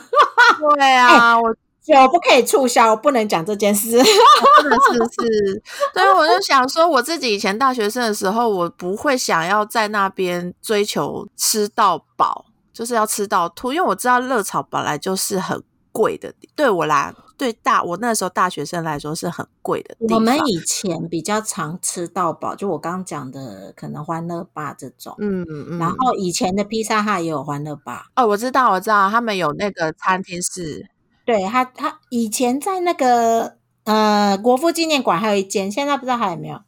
[0.76, 3.92] 对啊， 我酒不可以促销，不能讲这件事。
[4.62, 5.64] 真的是是，
[5.94, 19.96] 对，我就想说，我自己以前大学生的时候，我不会想要在那边追求吃到饱，就是要吃到吐，因为我知道热炒本来就是很贵的，对我来，对大我那时候大学生来说是很贵的。
[20.10, 25.16] 我们以前比较常吃到饱，就我刚刚讲的，可能欢乐吧这种。
[25.18, 30.88] 嗯嗯，然后以前的披萨哈也有欢乐吧，哦，我知道我知道，他们有那个餐厅是，
[31.26, 36.62] 对他他以前在那个呃国父纪念馆还有一间，现在不知道还有没有。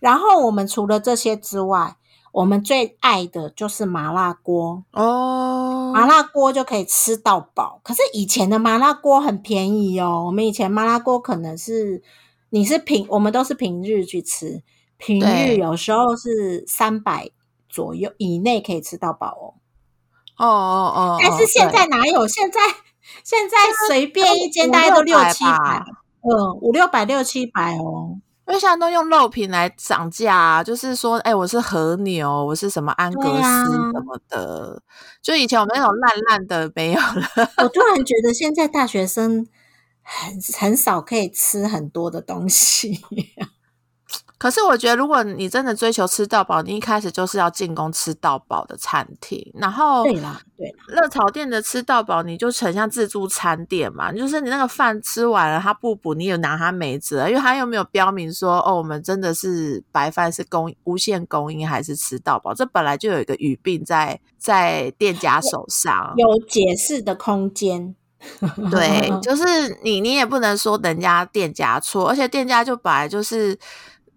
[0.00, 1.96] 然后我们除了这些之外，
[2.32, 7.80] 我们最爱的就是麻辣锅，哦，麻辣锅就可以吃到饱。
[7.82, 12.02] 可是以前的麻辣锅很便宜哦，我们以前麻辣锅可能是
[12.50, 14.62] 你是平，我们都是平日去吃，
[14.96, 17.30] 平日有时候是三百
[17.68, 19.54] 左右以内可以吃到饱哦。
[20.38, 22.26] 哦哦哦，但是现在哪有？
[22.26, 22.60] 现在
[23.24, 23.56] 现在
[23.88, 25.84] 随便一间大概都六七百，
[26.22, 28.18] 嗯，五六百六七百哦。
[28.48, 33.40] 因为现在都用肉品来涨价、啊，就是说，哎、我是和牛，我是什么安格斯
[33.92, 34.82] 什么的，
[35.22, 37.50] 就以前我们那种烂烂的没有了。
[37.58, 39.46] 我 突然觉得现在大学生
[40.02, 43.00] 很很少可以吃很多的东西。
[44.40, 66.14] 可是我觉得，如果你真的追求吃到饱，你一开始就是要进攻吃到饱的餐厅，然后对啦，对啦，热炒店的吃到饱，你就很像自助餐店嘛，就是你那个饭吃完了，他不补，你也拿他没辙，因为他又没有标明说，哦，我们真的是白饭是供无限供应还是吃到饱，这本来就有一个语病在在店家手上。
[66.16, 67.94] 有解释的空间。
[68.70, 69.44] 对，就是
[69.82, 73.58] 你，你也不能说人家店家错，而且店家就本来就是，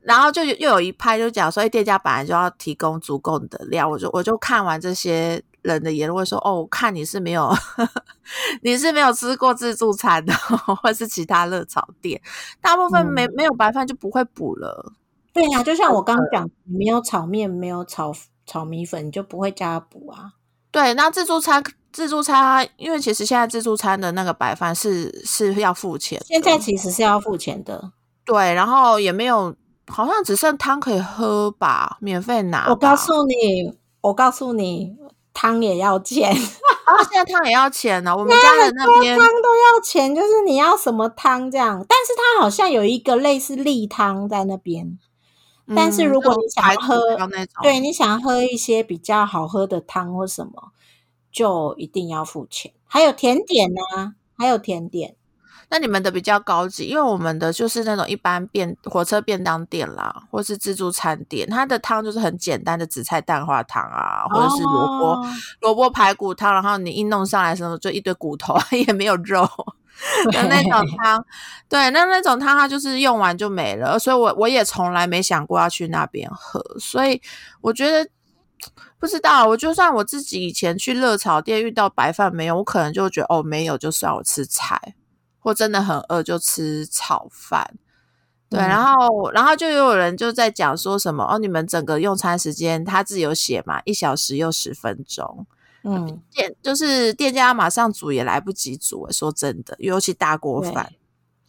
[0.04, 7.54] 然后就又有一派就讲说，哎，店家本来就要提供足够的料，我就我就看完这些人的言论说，哦，我看你是没有，
[8.62, 12.22] 你是没有吃过自助餐的，或是其他热炒店，
[12.62, 14.94] 大部分没、没有白饭就不会补了。
[15.32, 18.13] 对呀、就像我刚刚讲，你没有炒面，没有炒
[18.46, 20.34] 炒米粉，你就不会加补啊。
[20.70, 27.92] 对，那自助餐自助餐，因为其实现在自助餐的那个白饭是是要付钱的，现在其实是要付钱的。
[28.26, 29.56] 对，然后也没有，
[29.88, 32.67] 好像只剩汤可以喝吧，免费拿。
[32.69, 34.96] 我告诉你，我告诉你，
[35.34, 36.32] 汤也要钱，
[36.86, 38.15] 啊，现在汤也要钱呢。
[38.17, 41.86] 我们家的那边汤都要钱，就是你要什么汤这样。
[41.88, 44.98] 但是它好像有一个类似例汤在那边，
[45.76, 47.00] 但是嗯如果你想要喝
[47.62, 50.72] 对，你想要喝一些比较好喝的汤或什么，
[51.32, 52.72] 就一定要付钱。
[52.86, 55.15] 还有甜点呢、还有甜点。
[55.74, 65.28] 那你们的比较高级，因为我们的就是那种一般便火车便当店啦，或是自助餐店，它的汤就是很简单的紫菜蛋花汤啊，或者是萝卜、哦
[65.62, 68.56] 萝卜排骨汤，然后你一弄上来的时候就一堆骨头，
[68.86, 69.50] 也没有肉
[70.32, 71.26] 的那种汤。
[71.68, 77.20] 对，那那种汤它就是用完就没了，所以我我也从来没想过要去那边喝，所以
[77.62, 78.08] 我觉得。
[78.98, 84.80] 不知道，我就算我自己以前去热炒店遇到白饭没有，我可能就觉得哦没有就算我吃菜，
[85.43, 87.75] 或真的很饿就吃炒饭。
[88.49, 95.45] 对，嗯然后然后就有人就在讲说什么哦，你们整个用餐时间他自己有写嘛，一小时又十分钟，
[95.84, 100.93] 嗯，店就是店家马上煮也来不及煮，说真的，尤其大锅对饭。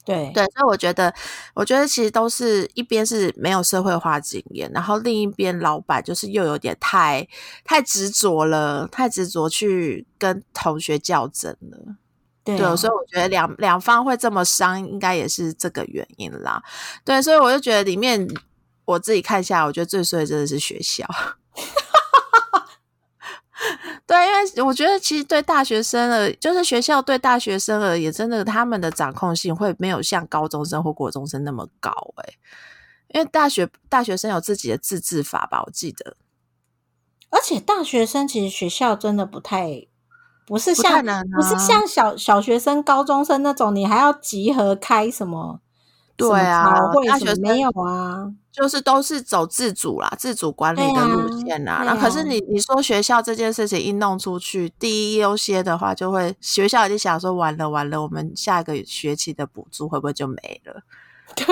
[0.06, 1.14] 对对，所以我觉得，
[1.54, 7.26] 我觉得其实都是一边是没有社会化经验，然后另一边老板就是又有点太
[7.64, 11.96] 太执着了，太执着去跟同学较真了。
[12.44, 16.62] 对，所以我觉得两两方会这么伤，应该也是这个原因啦。
[17.04, 18.28] 对，所以我就觉得里面
[18.84, 21.06] 我自己看下来，我觉得最衰的真的是学校。
[24.06, 32.36] 对，因为我觉得其实对大学生而，就是学校对大学生而言，真的他们的掌控性会没有像高中生或国中生那么高诶、
[33.14, 36.18] 因为大学大学生有自己的自治法吧，我记得
[37.30, 39.86] 而且大学生其实学校真的不太，
[40.46, 45.60] 不是像能不是啊像小小学生、高中生那种，你还要集合开什么
[46.16, 48.30] 对啊会大学没有啊？
[48.52, 51.78] 就是都是走自主啦，自主管理的路线啦。
[51.78, 60.82] 对然后可是啊你你说学校这件事情一弄出去，第一优先的话，就会学校已经想说完了完了，我们下一个学期的补助会不会就没了？
[61.34, 61.44] 对，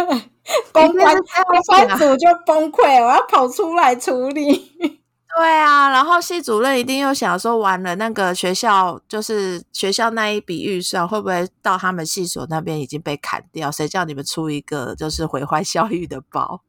[0.71, 5.02] 公关公关组就崩溃，我要跑出来处理。
[5.37, 13.71] 对啊，然后系主任一定又想说，完了那个学校就是学校那一笔预算会不会到他们系所那边已经被砍掉？
[13.71, 16.61] 谁叫你们出一个就是毁坏校誉的包？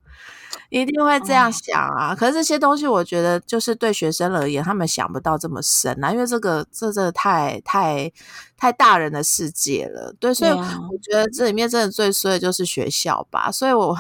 [0.70, 2.16] 一定会这样想啊！
[2.16, 8.12] 可是这些东西，我觉得就是对学生而言，他们想不到这么深啊，因为这个这这太太
[8.58, 10.14] 太大人的世界了。
[10.20, 13.52] 对，所以我觉得这里面真的最衰的就是学校吧。
[13.52, 13.96] 所以我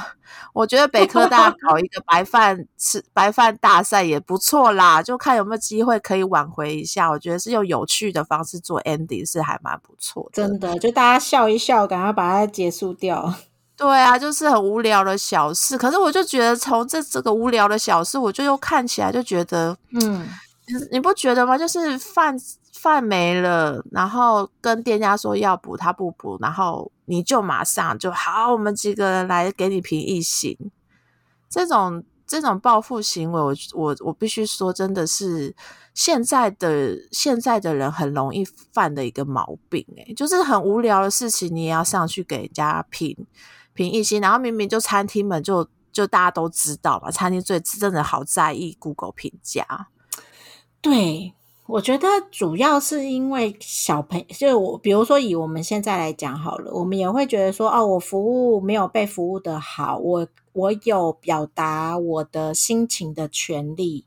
[0.53, 7.09] 我觉得北科大 搞一个白饭吃白饭大赛也不错啦，就看有没有机会可以挽回一下。
[7.09, 10.41] 我觉得是用有趣的方式做 ending 是还蛮不错的。
[10.41, 13.33] 真的，就大家笑一笑，赶快把它结束掉。
[13.83, 15.77] 对啊，就是很无聊的小事。
[15.77, 20.25] 可是我就觉得从这这个无聊的小事，我就又看起来就觉得，嗯，
[20.67, 21.57] 你你不觉得吗？
[21.57, 22.33] 就是饭
[22.71, 30.57] 饭没了，然后跟店家说要补，他不补，然后你就马上就好，我们几个人来给你评一行。
[31.49, 35.53] 这种这种报复行为，我我我必须说，真的是
[35.93, 40.13] 现在的现在的人很容易犯的一个毛病、欸。
[40.15, 43.15] 就是很无聊的事情，你也要上去给人家评
[43.73, 49.87] 评一星，然后明明就餐厅们就就大家都知道嘛，餐厅最真的好在意 Google 评价。
[50.81, 51.33] 对，
[51.67, 64.05] 我觉得主要是因为小朋就我，比如说以我们现在来讲好了，我们也会觉得说，哦，我服务没有被服务的好，我我有表达我的心情的权利，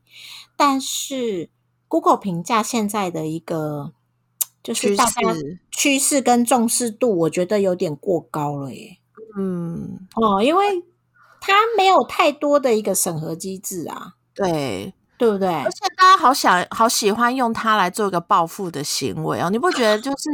[0.55, 1.49] 但是
[1.87, 3.93] Google 评价现在的一个
[4.61, 5.11] 就是大家
[5.71, 6.21] 趋势。
[6.21, 8.97] 跟重视度，我觉得有点过高了耶。
[9.37, 10.83] 嗯，哦，因为
[11.39, 15.47] 它没有太多的一个审核机制啊，对，对不对？
[15.47, 20.29] 而且大家好想好喜欢用它来做一个报复的行为哦，你不觉得就是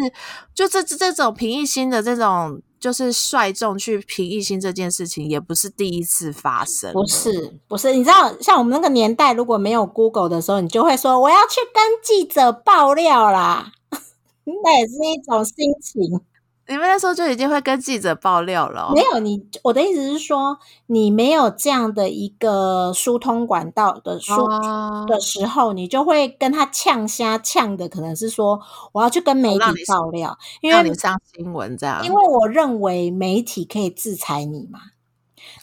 [0.54, 7.08] 就这这种平易心的这种就是率众去平易心这件事情，也不是第一次发生，不。
[7.08, 13.72] 是不是，你知道，像我们那个年代，如果没有 Google 的时候，你就会说我要去跟记者爆料啦，
[14.64, 16.20] 那也是一种心情。
[16.68, 28.62] 你们那时候就已经会跟记者爆料了、哦没，有你，我的意思是说，你没有这样的一个疏通管道的疏、哦的时候，你就会跟他呛虾呛的，可能是说
[28.94, 34.80] 我要去跟媒体爆料，因为你上新闻这样，因为我认为媒体可以制裁你嘛。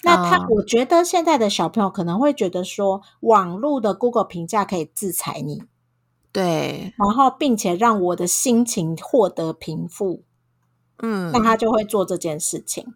[0.03, 5.63] 那他，哦我觉得现在的小朋友可能会觉得说，网络的 Google 评价可以制裁你，
[6.31, 10.23] 对，然后并且让我的心情获得平复，
[11.03, 12.94] 嗯那，他就会做这件事情。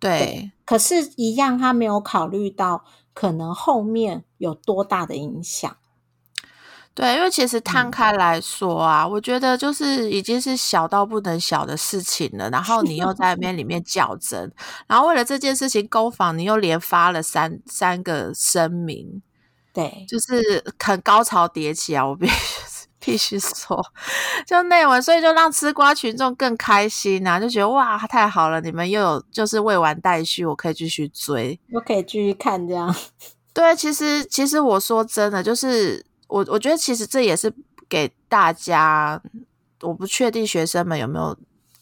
[0.00, 5.76] 对，可是，一样他没有考虑到可能后面有多大的影响。
[6.94, 12.50] 对，因为其实摊开来说啊，我觉得就是已经是小到不能小的事情了。
[12.50, 14.52] 然后你又在那边里面较真，
[14.88, 19.22] 然后为了这件事情攻防，你又连发了三三个声明，
[19.72, 22.04] 对，就是很高潮迭起啊！
[22.04, 22.32] 我必须
[23.08, 23.82] 必须说，
[24.46, 32.94] 就内文，所以就让吃瓜群众更开心啊，就觉得哇，太好了，你们又有就是未完待续，我可以继续追，我可以继续看这样。
[33.54, 37.50] 对，其实其实我说真的，就是我我觉得其实这也是
[37.88, 39.18] 给大家，
[39.80, 41.34] 我不确定学生们有没有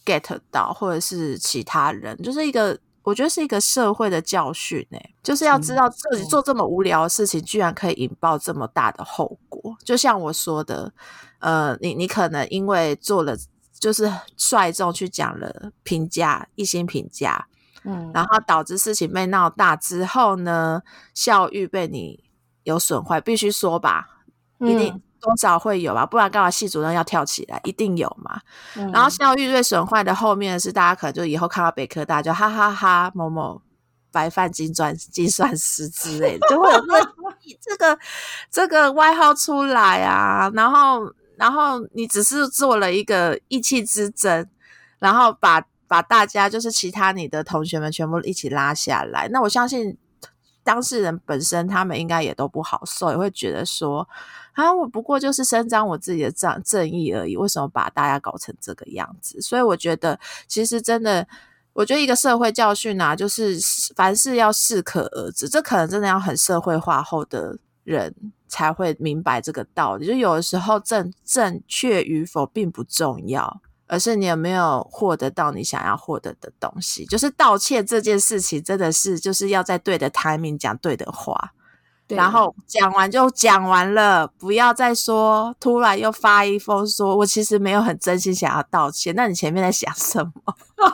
[0.05, 0.23] get
[0.53, 9.77] 到，或者是其他人，就是一个我觉得是一个社会的教训呢，就是要知道自己做这么无聊的事情，居然可以引爆这么大的后果。
[9.85, 10.93] 就像我说的，
[11.39, 13.37] 呃，你你可能因为做了，
[13.79, 17.47] 就是率众去讲了评价一星评价。
[17.85, 20.83] 嗯，然后导致事情被闹大之后呢，
[21.15, 22.25] 校誉被你
[22.65, 24.25] 有损坏，必须说吧，
[24.59, 27.61] 一定多少会有吧，不然干嘛系主任要跳起来？
[27.65, 28.41] 一定有嘛。
[28.93, 33.61] 然后校誉最损坏的后面是大家可能就以后看到北科大就哈哈哈某某
[34.13, 37.13] 白饭金钻金算师之类的，就会有这个
[37.61, 37.99] 这个
[38.51, 40.51] 这个外号出来啊。
[40.55, 44.49] 然后然后你只是做了一个意气之争，
[44.99, 45.65] 然后把。
[45.89, 49.97] 把大家就是其他你的同学们全部一起拉下来，那我相信
[50.67, 54.07] 当事人本身他们应该也都不好受，也会觉得说
[54.55, 59.41] 啊，我不过就是伸张我自己的正正义而已，为什么把大家搞成这个样子？
[59.41, 61.25] 所以我觉得其实真的，
[61.73, 63.57] 我觉得一个社会教训啊，就是
[63.95, 68.13] 凡事要适可而止，这可能真的要很社会化后的人
[68.49, 70.05] 才会明白这个道理。
[70.05, 73.61] 就有的时候正正确与否并不重要。
[73.87, 77.05] 而是你有没有获得到你想要获得的东西？
[77.07, 81.53] 就是道歉这件事情，真的是就是要在对的 timing 讲对的话，
[82.09, 89.15] 然后讲完就讲完了，不要再说突然又发一封说，我其实没有很真心想要道歉。
[89.15, 90.33] 那你前面在想什么？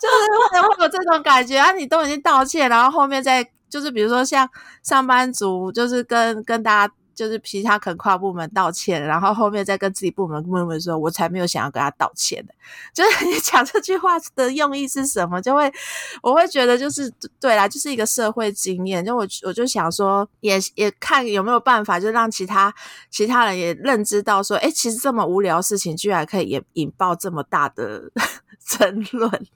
[0.00, 1.72] 就是会会有这种感觉啊！
[1.72, 4.48] 你都已经道歉，然后后面再就是比如说像
[4.82, 6.94] 上班族，就是跟跟大家。
[7.22, 12.52] 就是其他肯跨部门道歉，然后后面再跟自己部门部门说，我才没有想要跟他道歉的。
[12.92, 15.40] 就是你讲这句话的用意是什么？
[15.40, 15.72] 就会
[16.20, 17.08] 我会觉得就是
[17.38, 19.04] 对啦，就是一个社会经验。
[19.04, 22.74] 就我我就想说，也也看有没有办法，就让其他
[23.08, 28.10] 其他人也认知到说，哎，其实这么无聊事情，居然可以引引爆这么大的
[28.66, 29.46] 争论。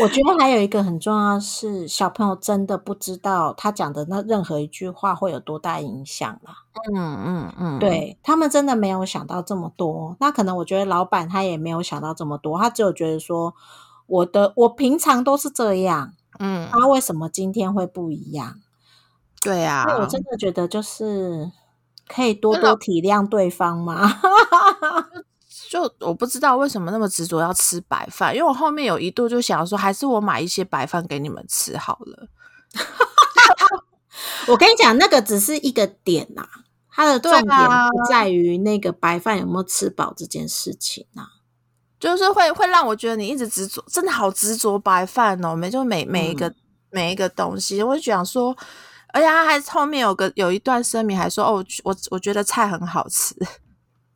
[0.00, 6.54] 我觉得还有一个很重要是，小朋友真的不知道他讲的那任何一句话会有多大影响啦。
[6.94, 10.16] 嗯嗯嗯，对他们真的没有想到这么多。
[10.20, 13.54] 那可能我觉得老板他也没有想到这么多，他只有觉得说，
[14.06, 18.54] 我的我平常都是这样，嗯，他为什么今天会不一样？
[19.42, 21.52] 对呀，我真的觉得就是
[22.08, 24.10] 可以多多体谅对方嘛。
[25.68, 32.28] 就我不知道为什么那么执着要吃白饭，因为我后面有一度就想说，还是我买一些白饭给你们吃好了。
[34.48, 36.48] 我跟你讲，那个只是一个点呐，
[36.90, 41.22] 它的重点不在于那个白饭有没有吃饱这件事情呐，
[42.00, 46.54] 就是会会让我觉得你一直执着，真的好执着白饭哦，每就每每一个
[46.90, 48.56] 每一个东西，我就想说，
[49.12, 53.34] 而且他还后面有个有一段声明还说，哦，我我觉得菜很好吃。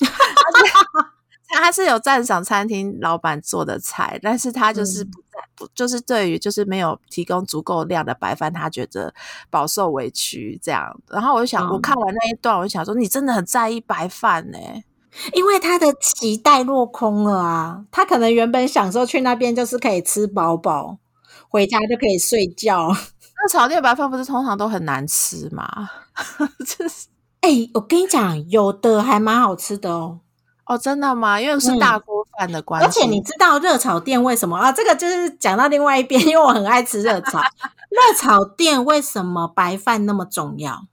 [1.61, 9.12] 他是有赞赏餐厅老板做的菜，但是他就是不在不就是对于就是没有提供足够量的白饭，他觉得
[9.50, 10.98] 饱受委屈这样。
[11.09, 14.59] 然后我就想，我看完那一段，我就想说，你真的很在意白饭呢，
[15.34, 17.84] 因为他的期待落空了啊。
[17.90, 20.98] 他可能原本想说去那边就是可以吃饱饱，
[21.48, 22.88] 回家就可以睡觉。
[23.36, 25.68] 那炒店白饭不是通常都很难吃吗？
[26.64, 27.09] 真是，
[27.40, 30.20] 哎，我跟你讲，有的还蛮好吃的哦。
[30.72, 31.40] 哦，真的吗？
[31.40, 32.86] 因为是大锅饭的关系。
[32.86, 34.72] 而且你知道热炒店为什么啊？
[34.72, 37.40] 这个就是讲到另外一边，因为我很爱吃热炒。
[37.40, 40.86] 热炒店为什么白饭那么重要？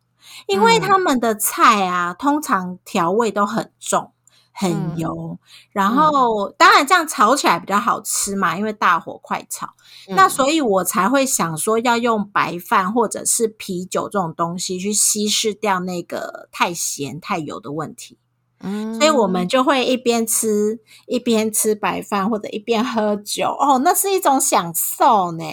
[0.47, 4.11] 因为他们的菜啊，通常调味都很重、
[4.51, 5.37] 很油，
[5.71, 9.69] 然后当然这样炒起来比较好吃嘛，因为大火快炒。
[10.07, 18.17] 那所以我才会想说，要用白饭或者是啤酒这种东西去稀释掉那个太咸、太油的问题。
[18.61, 25.43] 嗯，所以我们就会一边吃一边吃白饭，或者一边喝酒哦，那是一种享受呢。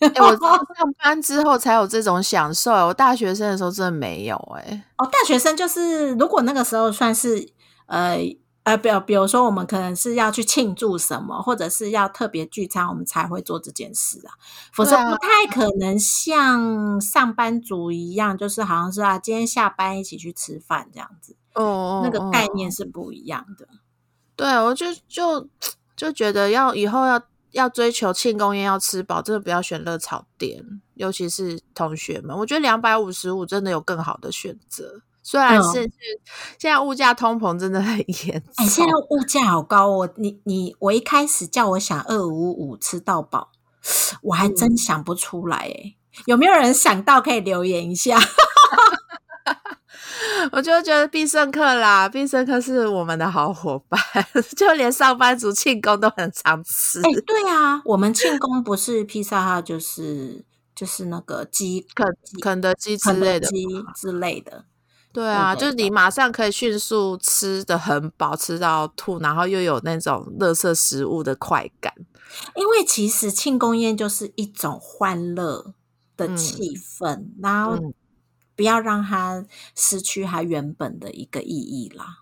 [0.00, 4.84] 我 上班之后才有这种享受，我大学生的时候真的没有哎。
[4.98, 7.48] 哦，大学生就是如果那个时候算是
[7.86, 8.18] 呃
[8.64, 14.38] 呃，比比如说我们可能是要去庆祝什么，或者是要特别聚餐，我们才会做这件事啊。
[14.72, 21.34] 否则不太可能像上班族一样，就是好像是啊，今天下班一起去吃饭这样子。
[21.54, 23.66] 哦哦，那个哦概念是不一样的。
[24.36, 25.48] 对，我就就
[25.96, 27.22] 就觉得要以后要
[27.52, 35.02] 要追求庆功宴要吃饱，真的不要选热炒店，尤其是同学们，我觉得两百五十五真的有更好的选择。
[35.24, 35.90] 虽然嗯是、是
[36.58, 37.96] 现在物价通膨真的很
[38.26, 40.10] 严哎，现在，物价好高哦！
[40.16, 43.52] 你你我一开始叫我想二五五吃到饱，
[44.22, 45.94] 我还嗯真想不出来哎。
[46.26, 48.18] 有没有人想到可以留言一下？
[50.50, 54.00] 我就觉得必胜客啦，必胜客是我们的好伙伴，
[54.56, 57.00] 就连上班族庆功都很常吃。
[57.00, 62.06] 哎，对啊，我们庆功不是披萨哈，就是就是那个鸡肯
[62.40, 64.64] 肯德基之类的基之类的。
[65.12, 71.92] 对啊，就是你马上可以迅速吃的很饱，吃到吐，然后又有那种垃圾食物的快感。
[72.56, 75.74] 因为其实庆功宴就是一种欢乐
[76.16, 77.92] 的嗯气氛，然后嗯
[78.56, 79.44] 不要让它
[79.74, 82.18] 失去它原本的一个意义啦。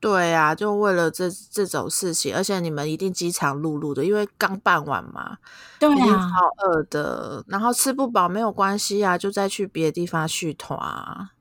[0.00, 5.36] 对啊，就为了这这种事情，而且你们一定饥肠辘辘的，因为刚办完嘛，
[5.78, 7.44] 对啊，超饿的。
[7.46, 11.32] 然后吃不饱没有关系啊，就再去别的地方续团啊。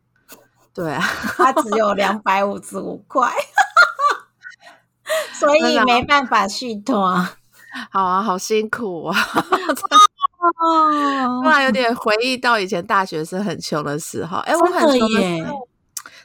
[0.73, 1.01] 对啊，
[1.37, 3.31] 它只有两百五十五块，
[5.33, 7.29] 所 以没办法续团。
[7.91, 9.15] 好啊，好辛苦啊！
[10.57, 14.37] 哦突然有点回忆到以前大学生很穷的时候。
[14.39, 15.67] 哎，我很穷的时候，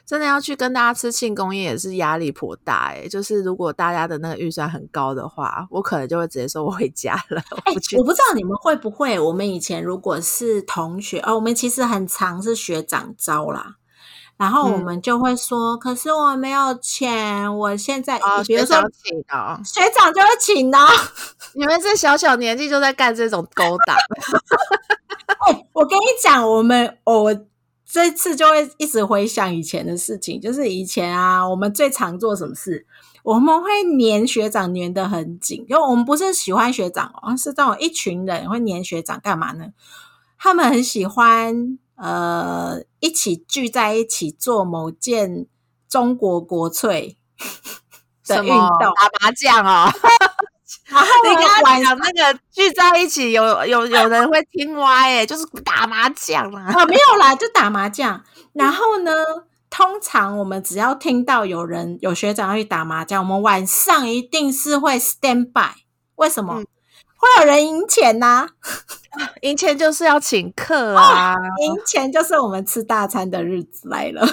[0.05, 2.91] 真的要去跟大家吃庆功宴，也是压力颇大。
[2.91, 13.77] 哎，就是如果大家的那个预算很高的话，我可能就会直接说我回家了，我哎、我不知道你们会不会，我们以前如果是同学，哦，我们其实很常是学长招啦，
[14.37, 20.87] 然后我嗯们就会说，可是我没有钱，我现在，啊，比如说学长请哦，学长就会请哦。
[21.55, 23.95] 你们这小小年纪就在干这种勾当，
[25.47, 27.35] 哎、我跟你讲，我们哦我
[27.85, 32.85] 这次就会一直回想以前的事情，就是以前啊，我们最常做什么事？
[33.23, 39.67] 我们会黏学长黏得很紧，因为我们不是喜欢学长哦，是这种一群人会黏学长干嘛呢？
[40.37, 45.47] 他们很喜欢呃一起聚在一起做某件
[45.87, 47.17] 中国国粹
[48.27, 49.91] 的运动，打麻将哦。
[50.87, 56.73] 然后晚刚刚讲那个聚在一起，有有有人会听歪哎，就是打麻将啊。
[56.73, 58.23] 啊，没有啦，就打麻将。
[58.53, 59.11] 然后呢，
[59.69, 65.81] 通常我们只要听到有人有学长要去打麻将，我们晚上一定是会 stand by。
[66.15, 66.61] 为什么？
[66.61, 66.67] 嗯
[67.17, 68.49] 会有人赢钱呐、
[69.41, 74.25] 赢钱就是要请客啊，赢钱就是我们吃大餐的日子来了。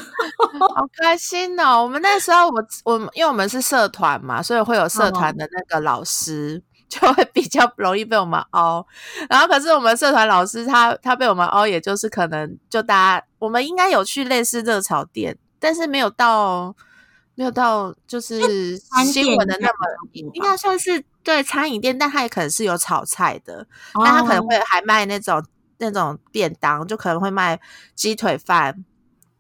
[0.75, 1.83] 好 开心哦！
[1.83, 6.63] 我们那时候我我们因为我们是社团嘛，所以会有社团的那个老师。
[6.93, 8.87] 就会比较容易被我们凹，
[9.31, 16.77] 然后可是我们社团老师他他被我们凹，也就是可能就大家我们应该有去类似热炒店，但是没有到
[17.35, 19.75] 没有到就是餐新闻的那么
[20.13, 25.45] 应该算是对餐饮店，但它也可能是有炒菜的，哦那他可能会还卖那种
[25.79, 27.59] 那种便当，就可能会卖
[27.95, 28.85] 鸡腿饭，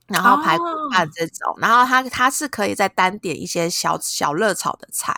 [0.06, 5.14] 然后排骨饭这种，然后他他是可以再单点一些小小热炒的菜。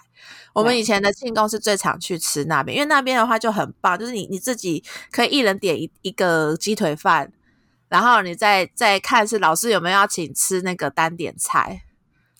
[0.52, 7.32] 我们以前的庆功是最常去吃那边，因为那边的话就很棒，就是你你自己可以一人点一一个鸡腿饭，
[7.88, 11.82] 然后你再再看是老师有没有要请吃那个单点菜，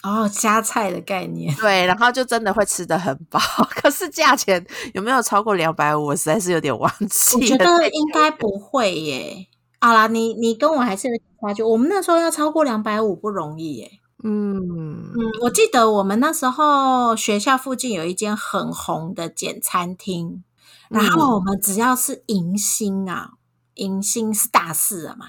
[0.04, 1.52] 哦，加菜的概念。
[1.56, 3.40] 对，然后就真的会吃的很饱。
[3.74, 6.06] 可是价钱有没有超过两百五？
[6.08, 7.40] 我实在是有点忘记了。
[7.40, 9.48] 我觉得应该不会耶。
[9.80, 11.62] 好啦，你你跟我还是有点差距。
[11.62, 13.90] 我们那时候要超过两百五不容易耶。
[14.22, 20.42] 嗯嗯，我记得我们那时候学校附近有一间很红的简餐厅，
[20.88, 23.32] 然后我们只要是迎新啊，
[23.74, 25.26] 迎新是大事了嘛，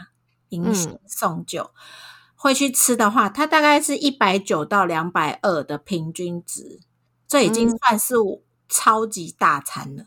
[0.50, 1.72] 迎新送酒、
[2.46, 6.80] 会去吃的话，它大概是一百九到两百二的平均值，
[7.28, 8.14] 这已经嗯算是
[8.70, 10.06] 超级大餐了。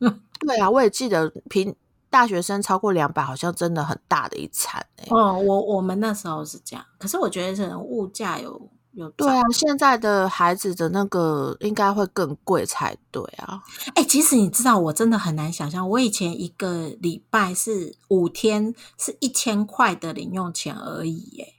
[0.40, 1.72] 对啊，我也记得平
[2.10, 13.62] 大学生超过两百，好像真的很大的一餐哎、哦，我我们那时候是这样，可是我觉得可能物价有有涨对啊，现在的孩子的那个应该会更贵才对啊。
[13.94, 21.54] 哎、其实你知道，我真的很难想象，我以前一个礼拜是五天，是一千块的零用钱而已，耶，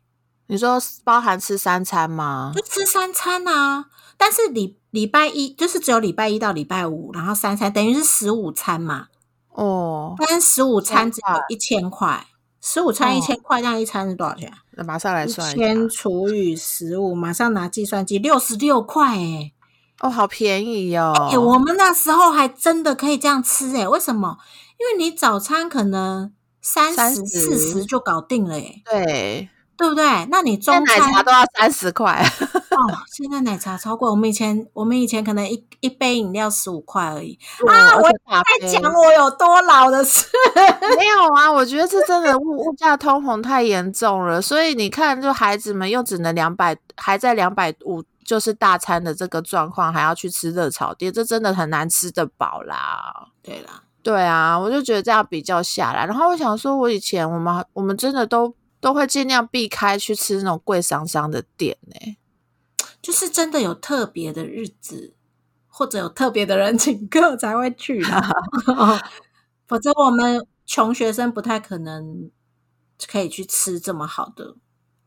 [0.47, 2.61] 你说包含吃三餐吗就？
[2.61, 3.85] 吃三餐啊。
[4.17, 9.07] 但是礼礼拜一就是只有礼拜一到礼拜五，然后三餐等于是十五餐嘛。
[9.49, 12.25] 哦，但是十五餐只有一千块，
[12.61, 14.59] 十五餐哦一千块，这样一餐是多少钱啊？
[14.75, 15.57] 那马上来算一下。
[15.57, 19.51] 千除以十五，马上拿计算机，六十六块，哎。
[20.01, 21.13] 哦，好便宜哦。
[21.31, 24.37] 哎、我们那时候还真的可以这样吃哎、为什么？
[24.77, 30.03] 因为你早餐可能三十、四十就搞定了哎、对对不对？
[30.31, 32.23] 那你中奶茶都要三十块，
[32.71, 32.79] 哦，
[33.11, 34.09] 现在奶茶超贵。
[34.09, 37.37] 我们以前我们以前可能一一杯饮料十五块而已。
[37.67, 40.25] 啊我在讲我有多老的事。
[40.97, 53.27] 没有啊，我觉得这真的 物物价通膨太严重了，所以你看，就孩子们又只能两百，还在两百五，就是大餐的这个状况，还要去吃热炒店，这真的很难吃得饱啦。
[53.43, 58.53] 对啦，对啊，我就觉得这样比较下来，然后我想说，我以前我们我们真的都
[58.85, 62.17] 都会尽量避开去吃那种贵香香的店呢、
[63.01, 65.15] 就是真的有特别的日子，
[65.67, 68.29] 或者有特别的人 请客才会去啦。
[69.65, 72.29] 否则我们穷学生不太可能
[73.07, 74.55] 可以去吃这么好的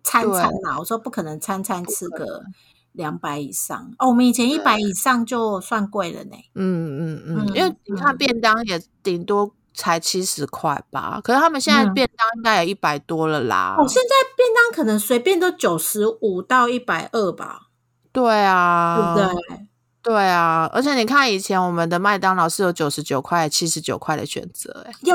[0.02, 0.76] 餐餐啦。
[0.80, 2.42] 我说不可能餐餐吃个
[2.90, 4.08] 两百以上哦。
[4.08, 6.36] 我们以前一百以上就算贵了呢。
[6.56, 13.76] 嗯嗯嗯，嗯因为你看便当也顶多才七十块吧，可是他们现在嗯便当应该也一百多了啦。
[13.78, 17.68] 哦，现在便当可能随便都九十五到一百二吧，
[18.12, 19.68] 对对啊，不对？
[20.02, 25.14] 对啊，而且你看以前我们的麦当劳是有九十九块、七十九块的选择，哎，有，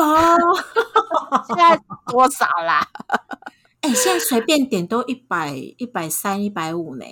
[1.47, 2.87] 现在多少啦？
[3.81, 7.03] 哎、现在随便点都一百、一百三、一百五呢。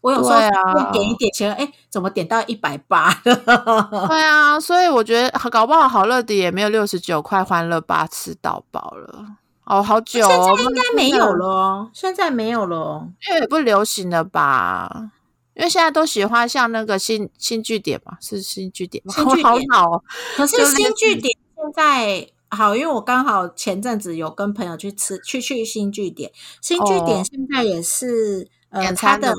[0.00, 3.12] 我有时候对啊随便点一点钱，哎、怎么点到一百八？
[3.24, 9.26] 对啊，所以我觉得搞不好好乐迪也没有六十九块欢乐八吃到饱了。
[9.64, 13.08] 哦，好久现哦，在应该没有了哦，现在没有了哦。
[13.28, 15.10] 因为也不流行了吧？
[15.54, 19.12] 因为现在都喜欢像那个新新据点嘛，是新据点吗？
[19.12, 20.02] 新据 点好。
[20.36, 26.30] 可是新据点现在好，因为我刚好前阵子有跟朋友去吃，去去新据点，
[26.62, 29.34] 新据点哦现在也是、呃，点它的？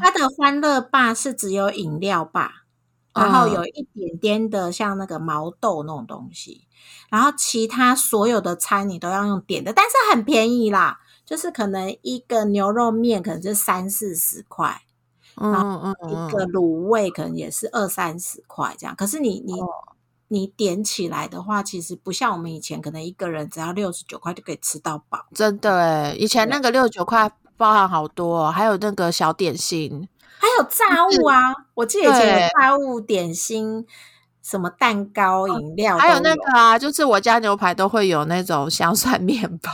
[0.00, 2.64] 它的欢乐霸是只有饮料霸，
[3.14, 6.66] 然后嗯有一点点的像那个毛豆那种东西，
[7.10, 14.82] 然后其他所有的餐你都要用点的，但是很便宜啦，就是可能一个牛肉面可能就三四十块，
[15.36, 18.96] 嗯嗯嗯一个卤味可能也是二三十块这样。
[18.96, 19.66] 可是你你、哦
[20.32, 25.26] 你点起来的话，其实不像我们以前可能一个人只要六十九块就可以吃到饱。
[25.34, 27.28] 真的哎，以前那个六十九块
[27.60, 30.08] 包含好多哦，还有那个小点心，
[30.38, 33.86] 还有炸物啊，我记得以前有对炸物、点心、
[34.42, 39.72] 什么蛋糕、饮料，还有那个啊，就是我家牛排都会有那种香蒜面包、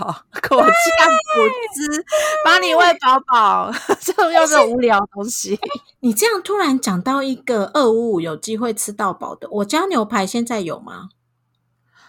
[0.49, 2.05] 果酱果汁，
[2.45, 3.71] 帮你喂饱饱，
[4.03, 5.57] 就用这种无聊的东西。
[6.01, 11.11] 你这样突然讲到一个二五五有机会吃到饱的，我家牛排现在有吗？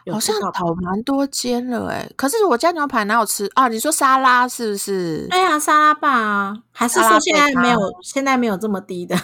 [0.08, 3.68] 有好像吃到饱倒蛮多间了哎，可是我家牛排哪有吃啊？
[3.68, 5.28] 你说沙拉是不是？
[5.30, 9.16] 对啊，沙拉吧啊，还是说现在没有，现在没有这么低的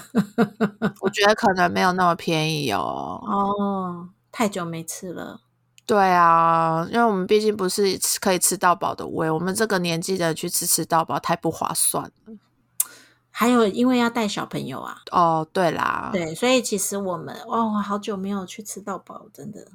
[1.00, 3.22] 我觉得可能没有那么便宜哦。
[3.26, 5.40] 哦，太久没吃了。
[5.86, 12.36] 对啊，因为我们毕竟不是吃可以吃到饱的胃，我们这个年纪的人去吃吃到饱太不划算了。
[13.36, 19.68] 还有，因为要带小朋友啊，哦，对啦，对，所以其实我们哦，好久没有去吃到饱，真的。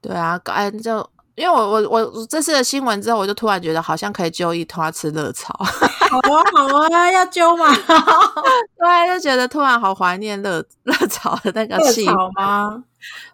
[0.00, 7.66] 对啊，哎，就因为我我我这次的新闻之后，我就突然觉得好像可以揪一团吃热炒， 好啊，好啊，要揪嘛？
[8.78, 12.82] 对，就觉得突然好怀念热热炒的那个热气炒吗？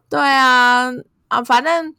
[0.08, 0.92] 对啊，
[1.28, 1.94] 啊，反正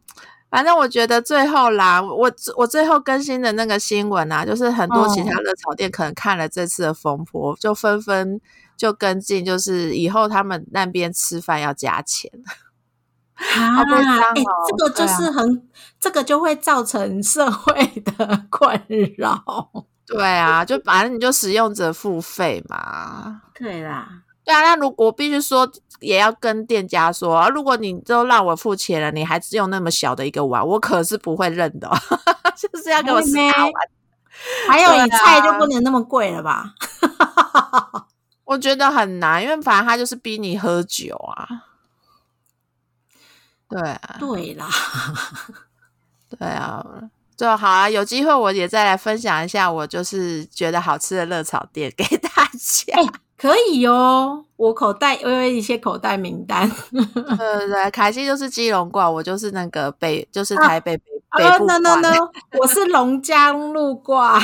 [0.49, 8.39] 反正我觉得最后啦，我我最后更新的那个新闻啊，就是很多其他哦热炒店可能看了这次的风波，就纷纷
[8.78, 12.32] 就跟进，就是以后他们那边吃饭要加钱。
[13.38, 15.69] 啊，哎、哦这个就是很，
[15.99, 18.81] 这个就会造成社会的 困
[19.17, 19.43] 扰。
[20.07, 23.41] 对啊，就反正你就使用者付费嘛。
[23.53, 24.07] 对啦，
[24.43, 25.69] 对啊，那如果必须说，
[25.99, 31.97] 也要跟店家说，啊如果你都让我付钱了，你还只有那么小的一个碗，我可是不会认的哦，
[32.55, 33.73] 就是要给我吃大碗。
[34.69, 36.73] 还有你菜就不能那么贵了吧？
[38.45, 41.45] 我觉得很难，因为反正他就是逼你喝酒啊。
[43.70, 44.68] 对啊，对啦，
[46.39, 46.86] 对啊，
[47.36, 47.89] 就好啊。
[47.89, 52.95] 有机会我也再来分享一下，我就是觉得好吃的热炒店给大家。
[53.38, 54.43] 可以哦。
[54.55, 56.68] 我口袋我有一些口袋名单。
[56.91, 57.03] 对
[57.38, 61.03] 对对，凯西就是基隆挂，我就是那个北，就是台北北、
[61.38, 62.09] 北啊部，no no no，
[62.59, 64.41] 我是龙江路挂。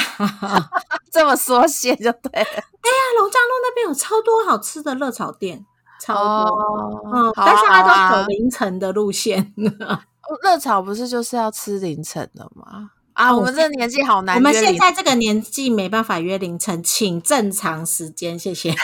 [1.11, 2.63] 这么缩写就对了。
[2.84, 5.65] 那龙江路那边有超多好吃的热炒店，
[6.04, 6.22] 超多。
[6.22, 9.54] 哦嗯，但是它都走凌晨的路线。
[10.41, 12.91] 热炒不是就是要吃凌晨的吗？
[13.14, 18.74] 啊，哦我们这个年纪好难我们现在这个年纪没办法约凌晨，请正常时间，谢谢。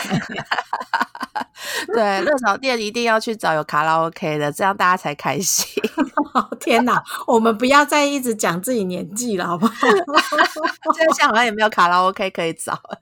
[1.94, 5.82] 对，热炒店一定要去找有卡拉 OK 的，这样大家才开心。
[6.60, 9.74] 天哪，我们不要再一直讲自己年纪了，好不好？
[10.94, 13.00] 现在好像也没有卡拉 OK 可以找了。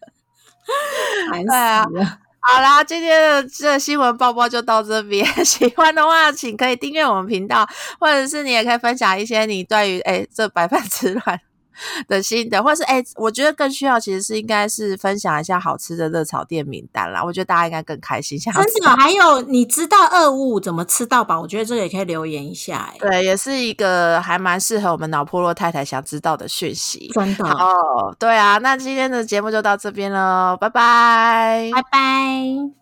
[1.29, 2.19] 烦对啊死了。
[2.39, 5.25] 好啦，今天的这新闻报报就到这边。
[5.43, 7.67] 喜欢的话，请可以订阅我们频道，
[7.99, 11.41] 或者是你也可以分享一些你对于哎这白饭之乱
[12.07, 17.23] 的心得，或是哎，我觉得更需要其实是应该是分享一下好吃的热炒店名单啦。
[17.23, 18.53] 我觉得大家应该更开心，真
[18.83, 21.41] 的，还有你知道二五五怎么吃到饱？
[21.41, 27.11] 我觉得这个也可以留言一下、哎，对，也是一个还蛮适合我们脑破落太太想知道的讯息。
[27.13, 31.69] 真的，哦，对啊，那今天的节目就到这边喽，拜拜。
[31.73, 32.77] 拜拜。